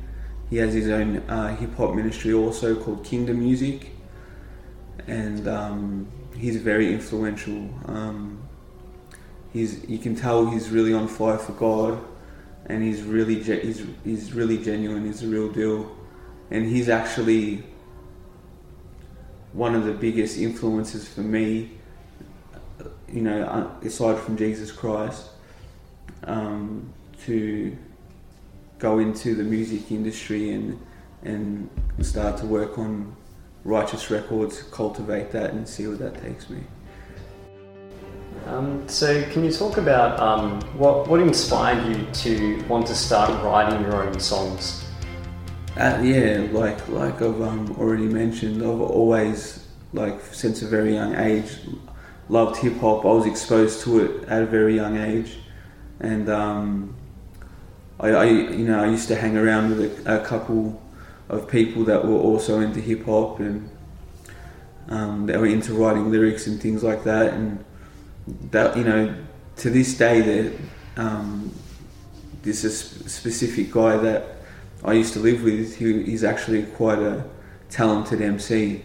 He 0.51 0.57
has 0.57 0.75
his 0.75 0.89
own 0.89 1.19
uh, 1.29 1.57
hip 1.57 1.75
hop 1.75 1.95
ministry 1.95 2.33
also 2.33 2.77
called 2.77 3.05
Kingdom 3.05 3.41
Music, 3.41 3.91
and 5.07 5.49
um, 5.49 6.09
he's 6.37 6.57
very 6.57 6.93
influential. 6.93 7.69
Um, 7.87 8.44
he's 9.55 9.89
you 9.89 9.97
can 9.97 10.15
tell 10.15 10.45
he's 10.45 10.69
really 10.69 10.93
on 10.93 11.09
fire 11.09 11.39
for 11.39 11.53
God, 11.53 11.99
and 12.67 12.83
he's 12.83 13.01
really 13.01 13.43
he's 13.43 13.87
he's 14.05 14.35
really 14.35 14.59
genuine. 14.59 15.07
He's 15.07 15.23
a 15.23 15.27
real 15.27 15.51
deal, 15.51 15.97
and 16.51 16.67
he's 16.67 16.91
actually 16.91 17.65
one 19.55 19.75
of 19.75 19.85
the 19.85 19.93
biggest 19.93 20.37
influences 20.37 21.09
for 21.09 21.23
me. 21.23 21.71
You 23.09 23.23
know, 23.23 23.73
aside 23.83 24.19
from 24.19 24.37
Jesus 24.37 24.73
Christ, 24.73 25.29
um, 26.25 26.93
to 27.25 27.75
go 28.81 28.99
into 28.99 29.35
the 29.37 29.45
music 29.45 29.91
industry 29.91 30.51
and 30.51 30.79
and 31.23 31.71
start 32.03 32.37
to 32.39 32.47
work 32.47 32.77
on 32.77 33.17
righteous 33.63 34.11
records, 34.11 34.63
cultivate 34.65 35.31
that, 35.31 35.53
and 35.53 35.67
see 35.67 35.87
where 35.87 35.97
that 35.97 36.21
takes 36.21 36.51
me. 36.51 36.59
Um, 38.47 38.87
so, 38.89 39.23
can 39.31 39.43
you 39.43 39.51
talk 39.51 39.79
about 39.79 40.21
um, 40.21 40.61
what 40.77 41.09
what 41.09 41.21
inspired 41.21 41.87
you 41.87 42.07
to 42.13 42.63
want 42.69 42.87
to 42.89 42.95
start 42.95 43.31
writing 43.43 43.81
your 43.83 44.07
own 44.07 44.21
songs? 44.21 44.85
Uh, 45.77 45.99
yeah, 46.03 46.47
like 46.53 46.87
like 46.89 47.23
I've 47.23 47.41
um, 47.41 47.75
already 47.79 48.07
mentioned, 48.07 48.63
I've 48.63 48.81
always 48.81 49.67
like 49.95 50.21
since 50.33 50.63
a 50.63 50.67
very 50.67 50.95
young 50.95 51.15
age 51.17 51.59
loved 52.29 52.57
hip 52.59 52.77
hop. 52.79 53.05
I 53.05 53.09
was 53.09 53.27
exposed 53.27 53.83
to 53.85 54.05
it 54.05 54.29
at 54.29 54.43
a 54.43 54.47
very 54.47 54.77
young 54.77 54.99
age, 54.99 55.39
and 56.01 56.29
um, 56.29 56.95
I, 57.99 58.09
I, 58.11 58.25
you 58.25 58.67
know 58.67 58.83
I 58.83 58.89
used 58.89 59.09
to 59.09 59.17
hang 59.17 59.37
around 59.37 59.77
with 59.77 60.07
a, 60.07 60.21
a 60.21 60.25
couple 60.25 60.83
of 61.29 61.49
people 61.49 61.85
that 61.85 62.05
were 62.05 62.19
also 62.19 62.61
into 62.61 62.81
hip 62.81 63.07
hop 63.07 63.41
and 63.41 63.71
um, 64.89 65.27
they 65.27 65.37
were 65.39 65.47
into 65.47 65.73
writing 65.73 66.11
lyrics 66.11 66.47
and 66.47 66.61
things 66.61 66.83
like 66.85 67.05
that 67.05 67.33
and 67.33 67.65
that 68.27 68.77
you 68.77 68.85
know 68.85 69.15
to 69.57 69.71
this 69.71 69.97
day 69.97 70.21
that 70.21 70.59
um, 70.97 71.53
there's 72.43 72.65
a 72.65 72.71
specific 72.71 73.71
guy 73.71 73.97
that 73.97 74.37
I 74.85 74.93
used 74.95 75.13
to 75.15 75.19
live 75.19 75.43
with 75.43 75.77
who 75.77 76.01
is 76.01 76.25
actually 76.25 76.65
quite 76.65 76.99
a 76.99 77.25
talented 77.71 78.21
MC, 78.21 78.83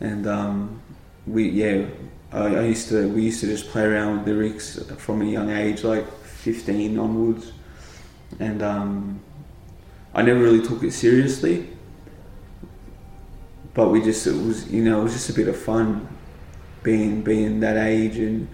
and 0.00 0.26
um, 0.26 0.82
we 1.26 1.48
yeah 1.48 1.86
I, 2.32 2.56
I, 2.56 2.62
used 2.62 2.88
to 2.88 3.08
we 3.08 3.22
used 3.22 3.40
to 3.40 3.46
just 3.46 3.68
play 3.68 3.84
around 3.84 4.18
with 4.18 4.26
the 4.26 4.32
lyrics 4.32 4.78
from 4.98 5.22
a 5.22 5.24
young 5.24 5.50
age 5.50 5.84
like 5.84 6.06
15 6.22 6.98
onwards, 6.98 7.52
and 8.40 8.62
um, 8.62 9.20
I 10.14 10.22
never 10.22 10.40
really 10.40 10.62
took 10.66 10.82
it 10.82 10.92
seriously. 10.92 11.70
But 13.74 13.90
we 13.90 14.02
just 14.02 14.26
it 14.26 14.32
was 14.32 14.70
you 14.70 14.82
know 14.82 15.00
it 15.00 15.04
was 15.04 15.12
just 15.12 15.30
a 15.30 15.34
bit 15.34 15.48
of 15.48 15.56
fun 15.56 16.08
being 16.86 17.20
being 17.20 17.60
that 17.60 17.76
age 17.76 18.16
and 18.16 18.48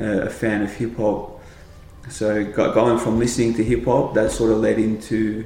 uh, 0.00 0.28
a 0.28 0.30
fan 0.30 0.62
of 0.62 0.70
hip 0.72 0.96
hop. 0.96 1.42
So 2.10 2.44
going 2.52 2.98
from 2.98 3.18
listening 3.18 3.54
to 3.54 3.64
hip 3.64 3.84
hop, 3.86 4.14
that 4.14 4.30
sort 4.30 4.52
of 4.52 4.58
led 4.58 4.78
into 4.78 5.44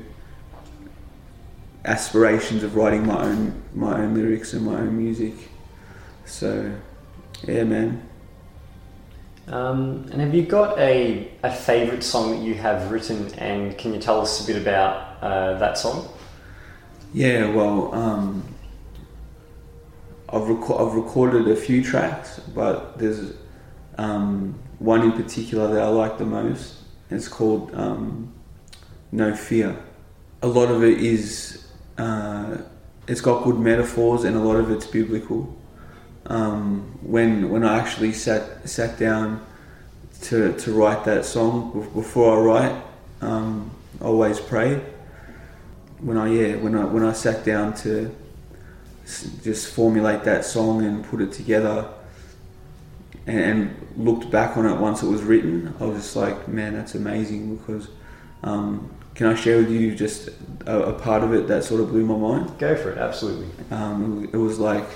aspirations 1.84 2.62
of 2.62 2.76
writing 2.76 3.06
my 3.06 3.22
own 3.22 3.62
my 3.74 3.94
own 4.02 4.14
lyrics 4.14 4.52
and 4.52 4.66
my 4.66 4.74
own 4.74 4.96
music. 4.96 5.34
So, 6.24 6.72
yeah, 7.46 7.64
man. 7.64 8.08
Um, 9.48 10.08
and 10.12 10.20
have 10.20 10.34
you 10.34 10.44
got 10.44 10.78
a, 10.78 11.30
a 11.42 11.50
favourite 11.50 12.02
song 12.02 12.30
that 12.30 12.42
you 12.42 12.54
have 12.54 12.90
written, 12.92 13.32
and 13.34 13.76
can 13.76 13.92
you 13.92 14.00
tell 14.00 14.20
us 14.20 14.42
a 14.42 14.46
bit 14.46 14.60
about 14.60 15.18
uh, 15.20 15.58
that 15.58 15.78
song? 15.78 16.08
Yeah, 17.12 17.50
well, 17.50 17.92
um, 17.94 18.44
I've, 20.32 20.48
I've 20.48 20.94
recorded 20.94 21.48
a 21.48 21.56
few 21.56 21.84
tracks, 21.84 22.40
but 22.54 22.98
there's 22.98 23.34
um, 23.98 24.58
one 24.78 25.02
in 25.02 25.12
particular 25.12 25.72
that 25.74 25.82
I 25.82 25.88
like 25.88 26.16
the 26.16 26.24
most. 26.24 26.76
It's 27.10 27.28
called 27.28 27.74
um, 27.74 28.32
No 29.10 29.34
Fear. 29.34 29.76
A 30.40 30.46
lot 30.46 30.70
of 30.70 30.82
it 30.82 30.98
is 30.98 31.66
uh, 31.98 32.56
it's 33.06 33.20
got 33.20 33.44
good 33.44 33.58
metaphors 33.58 34.24
and 34.24 34.34
a 34.34 34.40
lot 34.40 34.56
of 34.56 34.70
it's 34.70 34.86
biblical. 34.86 35.54
Um, 36.26 36.98
when 37.02 37.50
when 37.50 37.64
I 37.64 37.78
actually 37.78 38.12
sat 38.12 38.68
sat 38.68 38.98
down 38.98 39.44
to 40.22 40.56
to 40.58 40.72
write 40.72 41.04
that 41.04 41.24
song 41.24 41.90
before 41.94 42.38
I 42.38 42.40
write, 42.40 42.82
um, 43.20 43.70
I 44.00 44.04
always 44.04 44.40
pray. 44.40 44.80
When 45.98 46.16
I 46.16 46.28
yeah 46.28 46.56
when 46.56 46.74
I 46.74 46.84
when 46.84 47.04
I 47.04 47.12
sat 47.12 47.44
down 47.44 47.74
to 47.78 48.14
just 49.42 49.72
formulate 49.72 50.24
that 50.24 50.44
song 50.44 50.84
and 50.84 51.04
put 51.04 51.20
it 51.20 51.32
together 51.32 51.88
and, 53.26 53.40
and, 53.40 53.78
looked 53.94 54.30
back 54.30 54.56
on 54.56 54.64
it 54.64 54.74
once 54.80 55.02
it 55.02 55.06
was 55.06 55.22
written, 55.22 55.74
I 55.78 55.84
was 55.84 55.98
just 55.98 56.16
like, 56.16 56.48
man, 56.48 56.72
that's 56.72 56.94
amazing 56.94 57.56
because 57.56 57.88
um, 58.42 58.90
can 59.14 59.26
I 59.26 59.34
share 59.34 59.58
with 59.58 59.70
you 59.70 59.94
just 59.94 60.30
a, 60.64 60.82
a, 60.84 60.92
part 60.94 61.22
of 61.22 61.34
it 61.34 61.46
that 61.48 61.62
sort 61.62 61.82
of 61.82 61.90
blew 61.90 62.06
my 62.06 62.16
mind? 62.16 62.58
Go 62.58 62.74
for 62.74 62.90
it, 62.90 62.96
absolutely. 62.96 63.48
Um, 63.70 64.30
it, 64.32 64.38
was 64.38 64.58
like, 64.58 64.88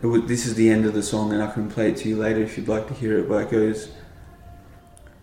it 0.00 0.06
was, 0.06 0.22
this 0.26 0.46
is 0.46 0.54
the 0.54 0.70
end 0.70 0.86
of 0.86 0.94
the 0.94 1.02
song, 1.02 1.32
and 1.32 1.42
I 1.42 1.50
can 1.52 1.68
play 1.68 1.90
it 1.90 1.96
to 1.98 2.08
you 2.08 2.16
later 2.16 2.40
if 2.40 2.56
you'd 2.56 2.68
like 2.68 2.86
to 2.86 2.94
hear 2.94 3.18
it. 3.18 3.28
But 3.28 3.46
it 3.46 3.50
goes, 3.50 3.90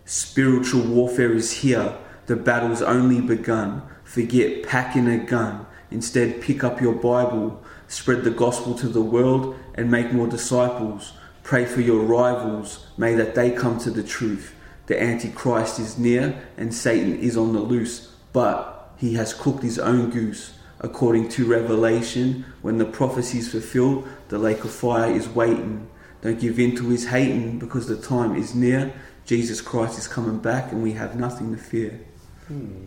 Spiritual 0.04 0.82
warfare 0.82 1.32
is 1.32 1.50
here, 1.50 1.96
the 2.26 2.36
battle's 2.36 2.82
only 2.82 3.20
begun. 3.20 3.82
Forget 4.04 4.64
packing 4.64 5.08
a 5.08 5.18
gun, 5.18 5.66
instead, 5.90 6.40
pick 6.40 6.64
up 6.64 6.80
your 6.80 6.94
Bible, 6.94 7.62
spread 7.88 8.24
the 8.24 8.30
gospel 8.30 8.74
to 8.74 8.88
the 8.88 9.02
world, 9.02 9.56
and 9.74 9.90
make 9.90 10.12
more 10.12 10.26
disciples. 10.26 11.12
Pray 11.42 11.64
for 11.64 11.80
your 11.80 12.00
rivals, 12.00 12.86
may 12.96 13.14
that 13.14 13.34
they 13.34 13.50
come 13.50 13.78
to 13.78 13.90
the 13.90 14.02
truth. 14.02 14.54
The 14.86 15.02
Antichrist 15.02 15.78
is 15.78 15.98
near 15.98 16.38
and 16.56 16.74
Satan 16.74 17.18
is 17.18 17.36
on 17.36 17.52
the 17.52 17.60
loose, 17.60 18.14
but 18.32 18.92
he 18.96 19.14
has 19.14 19.32
cooked 19.32 19.62
his 19.62 19.78
own 19.78 20.10
goose. 20.10 20.58
According 20.80 21.30
to 21.30 21.46
Revelation, 21.46 22.44
when 22.60 22.76
the 22.78 22.84
prophecy 22.84 23.38
is 23.38 23.50
fulfilled, 23.50 24.06
the 24.28 24.38
lake 24.38 24.64
of 24.64 24.70
fire 24.70 25.10
is 25.10 25.28
waiting. 25.28 25.88
Don't 26.20 26.40
give 26.40 26.58
in 26.58 26.76
to 26.76 26.88
his 26.88 27.06
hating 27.06 27.58
because 27.58 27.86
the 27.86 27.96
time 27.96 28.36
is 28.36 28.54
near. 28.54 28.92
Jesus 29.24 29.60
Christ 29.60 29.98
is 29.98 30.08
coming 30.08 30.38
back 30.38 30.72
and 30.72 30.82
we 30.82 30.92
have 30.92 31.18
nothing 31.18 31.54
to 31.54 31.62
fear. 31.62 32.00
Hmm. 32.48 32.86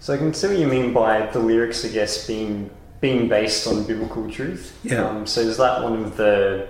So 0.00 0.14
I 0.14 0.16
can 0.16 0.32
see 0.32 0.48
what 0.48 0.58
you 0.58 0.66
mean 0.66 0.94
by 0.94 1.26
the 1.26 1.38
lyrics, 1.38 1.84
I 1.84 1.88
guess, 1.88 2.26
being 2.26 2.70
being 3.00 3.28
based 3.28 3.66
on 3.66 3.84
biblical 3.84 4.30
truth. 4.30 4.78
Yeah. 4.82 5.06
Um, 5.06 5.26
so 5.26 5.40
is 5.40 5.56
that 5.58 5.82
one 5.82 6.02
of 6.02 6.16
the 6.16 6.68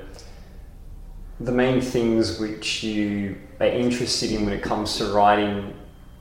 the 1.39 1.53
main 1.53 1.81
things 1.81 2.39
which 2.39 2.83
you 2.83 3.37
are 3.61 3.67
interested 3.67 4.33
in 4.33 4.45
when 4.45 4.53
it 4.53 4.63
comes 4.63 4.99
to 4.99 5.13
writing 5.13 5.75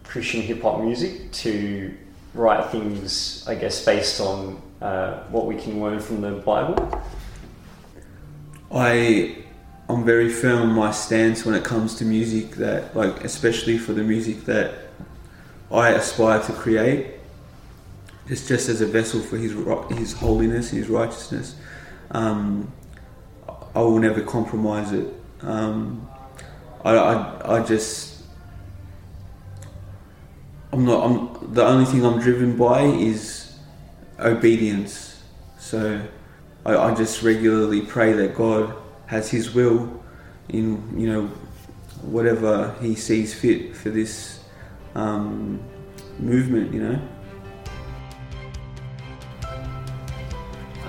Christian 0.04 0.41
hip 0.41 0.62
hop 0.62 0.82
music 0.82 1.32
to 1.32 1.95
write 2.34 2.69
things, 2.72 3.43
I 3.48 3.56
guess, 3.56 3.84
based 3.84 4.22
on 4.22 4.62
uh, 4.82 5.24
what 5.30 5.45
we 5.45 5.56
can 5.56 5.82
learn 5.82 6.00
from 6.00 6.22
the 6.22 6.32
Bible? 6.32 7.04
I 8.72 9.36
I'm 9.89 10.06
very 10.06 10.30
firm 10.30 10.69
on 10.69 10.76
my 10.76 10.91
stance 10.91 11.43
when 11.43 11.56
it 11.56 11.63
comes 11.63 11.95
to 11.95 12.06
music 12.06 12.52
that 12.58 12.95
like 12.95 13.24
especially 13.24 13.80
for 13.80 13.93
the 13.93 14.04
music 14.04 14.45
that 14.45 14.88
I 15.72 15.90
aspire 15.90 16.42
to 16.42 16.54
create. 16.54 17.16
It's 18.28 18.48
just 18.48 18.70
as 18.70 18.82
a 18.82 18.86
vessel 18.86 19.22
for 19.22 19.38
his 19.38 19.54
his 19.98 20.14
holiness, 20.14 20.70
his 20.70 20.90
righteousness. 20.90 21.56
Um, 22.12 22.72
I 23.48 23.80
will 23.80 24.00
never 24.00 24.22
compromise 24.22 24.92
it. 24.92 25.14
Um, 25.42 26.08
I, 26.84 26.96
I, 26.96 27.58
I 27.58 27.64
just 27.64 28.24
I'm 30.72 30.86
not. 30.86 31.04
I'm 31.04 31.54
the 31.54 31.66
only 31.66 31.86
thing 31.86 32.06
I'm 32.06 32.20
driven 32.20 32.56
by 32.56 32.84
is 32.84 33.58
obedience. 34.20 35.24
So 35.58 36.02
I, 36.66 36.78
I 36.78 36.96
just 36.96 37.24
regularly 37.24 37.82
pray 37.82 38.14
that 38.14 38.36
God 38.36 38.76
has 39.08 39.32
His 39.32 39.54
will 39.54 40.04
in 40.50 41.00
you 41.00 41.08
know 41.12 41.28
whatever 42.02 42.76
He 42.82 42.96
sees 42.96 43.34
fit 43.34 43.76
for 43.76 43.90
this 43.90 44.44
um, 44.95 45.60
movement. 46.19 46.73
You 46.73 46.84
know. 46.84 47.02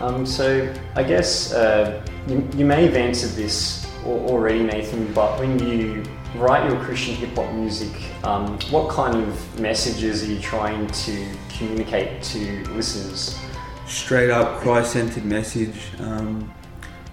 Um, 0.01 0.25
so 0.25 0.73
I 0.97 1.03
guess 1.03 1.53
uh, 1.53 2.03
you, 2.27 2.49
you 2.57 2.65
may 2.65 2.85
have 2.87 2.95
answered 2.95 3.33
this 3.33 3.87
already, 4.07 4.63
Nathan, 4.63 5.13
but 5.13 5.39
when 5.39 5.59
you 5.59 6.03
write 6.37 6.71
your 6.71 6.83
Christian 6.83 7.15
hip 7.15 7.35
hop 7.37 7.53
music, 7.53 7.91
um, 8.25 8.59
what 8.71 8.89
kind 8.89 9.17
of 9.17 9.61
messages 9.61 10.23
are 10.23 10.33
you 10.33 10.41
trying 10.41 10.87
to 10.87 11.29
communicate 11.51 12.23
to 12.23 12.65
listeners? 12.71 13.39
Straight 13.87 14.31
up 14.31 14.61
Christ 14.61 14.93
centered 14.93 15.25
message, 15.25 15.91
um, 15.99 16.51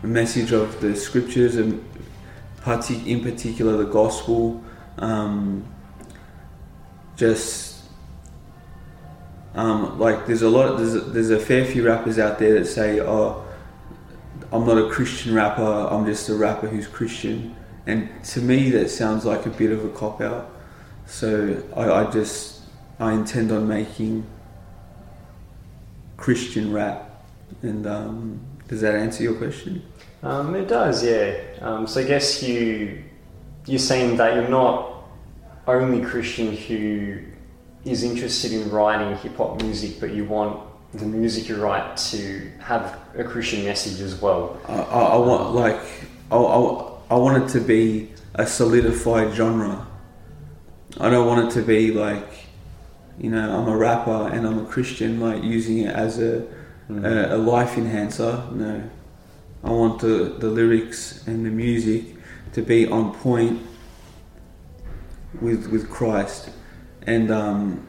a 0.04 0.08
message 0.08 0.54
of 0.54 0.80
the 0.80 0.96
scriptures, 0.96 1.58
and 1.58 1.84
in 3.06 3.22
particular 3.22 3.78
the 3.78 3.90
gospel. 3.92 4.64
Um, 5.00 5.66
just 7.18 7.84
um, 9.56 10.00
like 10.00 10.28
there's 10.28 10.44
a 10.44 10.50
lot, 10.50 10.78
there's 10.78 10.94
a, 10.94 11.02
there's 11.02 11.32
a 11.32 11.40
fair 11.40 11.66
few 11.66 11.86
rappers 11.86 12.20
out 12.20 12.38
there 12.40 12.54
that 12.60 12.66
say, 12.66 13.02
"Oh, 13.02 13.44
I'm 14.54 14.66
not 14.66 14.78
a 14.78 14.90
Christian 14.90 15.34
rapper. 15.34 15.64
I'm 15.64 16.06
just 16.06 16.30
a 16.30 16.36
rapper 16.36 16.68
who's 16.68 16.88
Christian." 16.88 17.56
And 17.88 18.10
to 18.26 18.42
me, 18.42 18.70
that 18.72 18.90
sounds 18.90 19.26
like 19.26 19.46
a 19.46 19.50
bit 19.50 19.72
of 19.72 19.84
a 19.84 19.90
cop 19.90 20.22
out. 20.22 20.52
So 21.08 21.62
I, 21.76 21.90
I 21.90 22.12
just 22.12 22.62
I 23.00 23.14
intend 23.14 23.52
on 23.52 23.68
making 23.68 24.26
Christian 26.18 26.72
rap. 26.72 27.26
And 27.64 27.88
um, 27.88 28.40
does 28.68 28.82
that 28.82 28.94
answer 28.94 29.24
your 29.24 29.36
question? 29.36 29.82
Um, 30.22 30.54
it 30.56 30.68
does, 30.68 31.04
yeah. 31.04 31.36
Um, 31.62 31.88
so 31.88 32.02
I 32.02 32.04
guess 32.04 32.44
you 32.44 33.04
you're 33.66 33.80
saying 33.80 34.18
that 34.18 34.36
you're 34.36 34.50
not 34.50 34.97
only 35.68 36.02
Christian 36.02 36.56
who 36.56 37.20
is 37.86 38.04
interested 38.04 38.54
in 38.54 38.70
writing 38.70 39.16
hip 39.18 39.38
hop 39.38 39.62
music, 39.62 40.00
but 40.00 40.14
you 40.14 40.26
want 40.26 40.64
the 40.94 41.06
music 41.06 41.50
you 41.50 41.58
write 41.58 41.98
to 41.98 42.50
have 42.60 43.00
a 43.16 43.24
Christian 43.24 43.66
message 43.66 44.02
as 44.02 44.20
well. 44.22 44.60
I, 44.68 44.74
I, 44.74 45.02
I 45.02 45.18
want 45.18 45.54
like 45.54 45.80
I, 46.32 46.38
I, 46.38 46.92
I 47.12 47.16
want 47.16 47.44
it 47.44 47.50
to 47.54 47.60
be 47.60 48.12
a 48.36 48.46
solidified 48.46 49.34
genre. 49.34 49.86
I 51.00 51.10
don't 51.10 51.28
want 51.28 51.48
it 51.48 51.60
to 51.60 51.66
be 51.66 51.92
like, 51.92 52.28
you 53.20 53.30
know, 53.30 53.60
I'm 53.60 53.68
a 53.68 53.78
rapper 53.78 54.30
and 54.30 54.48
I'm 54.48 54.60
a 54.60 54.66
Christian, 54.66 55.20
like 55.20 55.44
using 55.44 55.80
it 55.80 55.96
as 55.96 56.20
a 56.20 56.48
mm. 56.90 57.04
a, 57.04 57.36
a, 57.36 57.38
life 57.38 57.78
enhancer. 57.78 58.44
No, 58.52 58.90
I 59.64 59.70
want 59.70 60.02
the 60.02 60.36
the 60.40 60.50
lyrics 60.50 61.28
and 61.28 61.46
the 61.46 61.52
music 61.52 62.16
to 62.54 62.62
be 62.62 62.88
on 62.88 63.14
point 63.16 63.62
with 65.42 65.68
with 65.68 65.90
Christ, 65.90 66.50
and 67.04 67.32
um, 67.32 67.88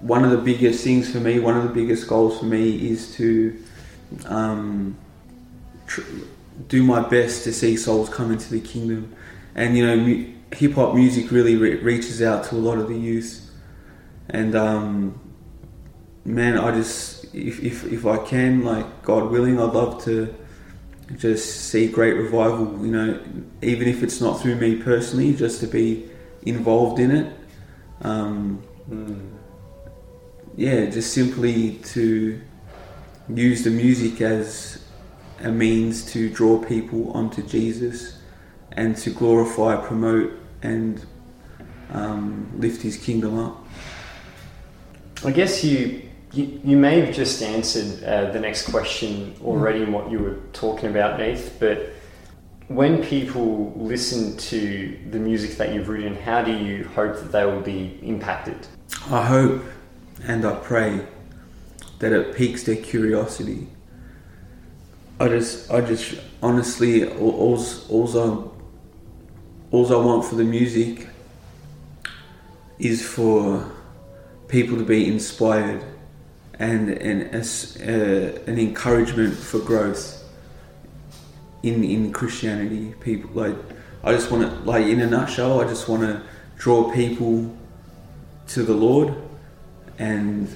one 0.00 0.24
of 0.24 0.30
the 0.30 0.38
biggest 0.38 0.84
things 0.84 1.10
for 1.10 1.18
me, 1.18 1.38
one 1.38 1.56
of 1.56 1.62
the 1.62 1.70
biggest 1.70 2.06
goals 2.08 2.38
for 2.38 2.44
me 2.44 2.90
is 2.90 3.14
to 3.14 3.62
um, 4.26 4.96
tr- 5.86 6.02
do 6.68 6.82
my 6.82 7.00
best 7.08 7.44
to 7.44 7.52
see 7.52 7.76
souls 7.76 8.08
come 8.08 8.30
into 8.30 8.50
the 8.50 8.60
kingdom. 8.60 9.14
And 9.54 9.76
you 9.76 9.86
know, 9.86 9.96
mu- 9.96 10.32
hip 10.52 10.74
hop 10.74 10.94
music 10.94 11.30
really 11.30 11.56
re- 11.56 11.76
reaches 11.76 12.20
out 12.22 12.44
to 12.44 12.56
a 12.56 12.58
lot 12.58 12.78
of 12.78 12.88
the 12.88 12.96
youth. 12.96 13.50
And 14.28 14.54
um, 14.54 15.20
man, 16.24 16.58
I 16.58 16.70
just 16.72 17.24
if, 17.34 17.62
if 17.62 17.84
if 17.84 18.06
I 18.06 18.18
can, 18.18 18.64
like 18.64 19.02
God 19.02 19.30
willing, 19.30 19.60
I'd 19.60 19.72
love 19.72 20.02
to 20.04 20.34
just 21.16 21.68
see 21.70 21.88
great 21.88 22.14
revival. 22.14 22.78
You 22.84 22.92
know, 22.92 23.20
even 23.62 23.88
if 23.88 24.02
it's 24.02 24.20
not 24.20 24.40
through 24.40 24.56
me 24.56 24.76
personally, 24.76 25.34
just 25.34 25.60
to 25.60 25.66
be 25.66 26.08
involved 26.42 27.00
in 27.00 27.10
it. 27.10 27.32
Um, 28.02 28.62
mm 28.90 29.34
yeah, 30.56 30.86
just 30.86 31.12
simply 31.12 31.78
to 31.84 32.40
use 33.28 33.64
the 33.64 33.70
music 33.70 34.20
as 34.20 34.84
a 35.40 35.50
means 35.50 36.04
to 36.12 36.30
draw 36.30 36.62
people 36.64 37.10
onto 37.12 37.42
Jesus 37.42 38.18
and 38.72 38.96
to 38.98 39.10
glorify, 39.10 39.76
promote, 39.76 40.32
and 40.62 41.04
um, 41.90 42.50
lift 42.56 42.82
His 42.82 42.96
kingdom 42.96 43.38
up. 43.38 43.64
I 45.24 45.30
guess 45.30 45.64
you 45.64 46.03
you, 46.34 46.60
you 46.64 46.76
may 46.76 47.00
have 47.00 47.14
just 47.14 47.42
answered 47.42 48.02
uh, 48.04 48.30
the 48.32 48.40
next 48.40 48.70
question 48.70 49.34
already 49.42 49.82
in 49.82 49.92
what 49.92 50.10
you 50.10 50.18
were 50.18 50.38
talking 50.52 50.90
about, 50.90 51.18
Nath. 51.18 51.58
But 51.60 51.92
when 52.68 53.02
people 53.02 53.72
listen 53.76 54.36
to 54.36 54.98
the 55.10 55.18
music 55.18 55.56
that 55.58 55.72
you've 55.72 55.88
written, 55.88 56.16
how 56.16 56.42
do 56.42 56.52
you 56.52 56.84
hope 56.88 57.16
that 57.16 57.30
they 57.30 57.44
will 57.44 57.60
be 57.60 57.98
impacted? 58.02 58.66
I 59.10 59.24
hope 59.24 59.62
and 60.24 60.44
I 60.44 60.56
pray 60.56 61.06
that 61.98 62.12
it 62.12 62.34
piques 62.34 62.64
their 62.64 62.76
curiosity. 62.76 63.68
I 65.20 65.28
just, 65.28 65.70
I 65.70 65.80
just 65.80 66.20
honestly, 66.42 67.08
all, 67.08 67.62
all, 67.88 68.18
I, 68.18 68.48
all 69.70 69.92
I 69.92 70.04
want 70.04 70.24
for 70.24 70.34
the 70.34 70.44
music 70.44 71.08
is 72.78 73.06
for 73.06 73.70
people 74.48 74.76
to 74.78 74.84
be 74.84 75.06
inspired 75.06 75.84
and 76.58 76.90
a 76.90 77.38
uh, 77.38 78.50
an 78.50 78.58
encouragement 78.58 79.34
for 79.34 79.58
growth 79.58 80.22
in 81.62 81.82
in 81.84 82.12
Christianity. 82.12 82.94
People 83.00 83.30
like 83.34 83.56
I 84.02 84.12
just 84.12 84.30
want 84.30 84.42
to 84.48 84.70
like 84.70 84.86
in 84.86 85.00
a 85.00 85.06
nutshell, 85.06 85.60
I 85.60 85.64
just 85.64 85.88
want 85.88 86.02
to 86.02 86.22
draw 86.56 86.92
people 86.92 87.54
to 88.48 88.62
the 88.62 88.74
Lord 88.74 89.14
and 89.98 90.48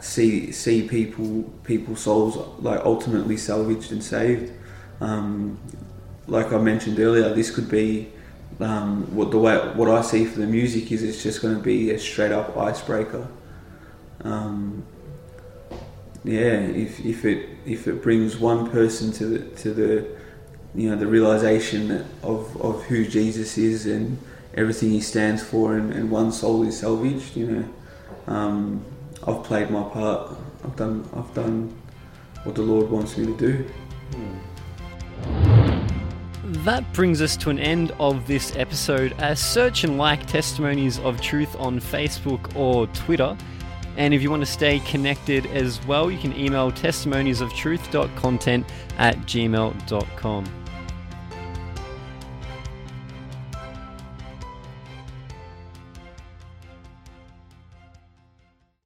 see 0.00 0.52
see 0.52 0.86
people 0.86 1.42
people's 1.64 2.00
souls 2.00 2.36
like 2.60 2.80
ultimately 2.84 3.36
salvaged 3.36 3.92
and 3.92 4.02
saved. 4.02 4.52
Um, 5.00 5.58
like 6.26 6.52
I 6.52 6.58
mentioned 6.58 6.98
earlier, 6.98 7.32
this 7.34 7.50
could 7.50 7.68
be 7.68 8.10
um, 8.60 9.14
what 9.14 9.30
the 9.30 9.38
way 9.38 9.56
what 9.74 9.88
I 9.88 10.02
see 10.02 10.24
for 10.24 10.40
the 10.40 10.46
music 10.46 10.90
is. 10.92 11.02
It's 11.02 11.22
just 11.22 11.42
going 11.42 11.54
to 11.54 11.62
be 11.62 11.90
a 11.90 11.98
straight 11.98 12.32
up 12.32 12.56
icebreaker. 12.56 13.28
Um, 14.24 14.84
yeah, 16.24 16.58
if, 16.60 17.04
if 17.04 17.24
it 17.26 17.50
if 17.66 17.86
it 17.86 18.02
brings 18.02 18.36
one 18.38 18.70
person 18.70 19.12
to 19.12 19.26
the 19.26 19.38
to 19.56 19.74
the 19.74 20.08
you 20.74 20.90
know 20.90 20.96
the 20.96 21.06
realization 21.06 22.06
of 22.22 22.56
of 22.60 22.82
who 22.84 23.06
Jesus 23.06 23.58
is 23.58 23.86
and 23.86 24.18
everything 24.54 24.90
he 24.90 25.00
stands 25.00 25.42
for, 25.42 25.76
and, 25.76 25.92
and 25.92 26.10
one 26.10 26.32
soul 26.32 26.62
is 26.62 26.80
salvaged, 26.80 27.36
you 27.36 27.46
know, 27.46 27.68
um, 28.26 28.84
I've 29.26 29.44
played 29.44 29.70
my 29.70 29.82
part. 29.82 30.36
I've 30.64 30.76
done 30.76 31.08
I've 31.14 31.32
done 31.34 31.76
what 32.44 32.54
the 32.54 32.62
Lord 32.62 32.90
wants 32.90 33.18
me 33.18 33.26
to 33.26 33.36
do. 33.36 33.70
That 36.64 36.90
brings 36.94 37.20
us 37.20 37.36
to 37.38 37.50
an 37.50 37.58
end 37.58 37.92
of 37.98 38.26
this 38.26 38.56
episode. 38.56 39.12
Uh, 39.20 39.34
search 39.34 39.84
and 39.84 39.98
like 39.98 40.24
Testimonies 40.26 40.98
of 41.00 41.20
Truth 41.20 41.56
on 41.56 41.80
Facebook 41.80 42.54
or 42.56 42.86
Twitter. 42.88 43.36
And 43.96 44.12
if 44.12 44.22
you 44.22 44.30
want 44.30 44.42
to 44.42 44.50
stay 44.50 44.80
connected 44.80 45.46
as 45.46 45.84
well, 45.86 46.10
you 46.10 46.18
can 46.18 46.36
email 46.36 46.72
testimoniesofTruth.content 46.72 48.66
at 48.98 49.16
gmail.com. 49.18 50.63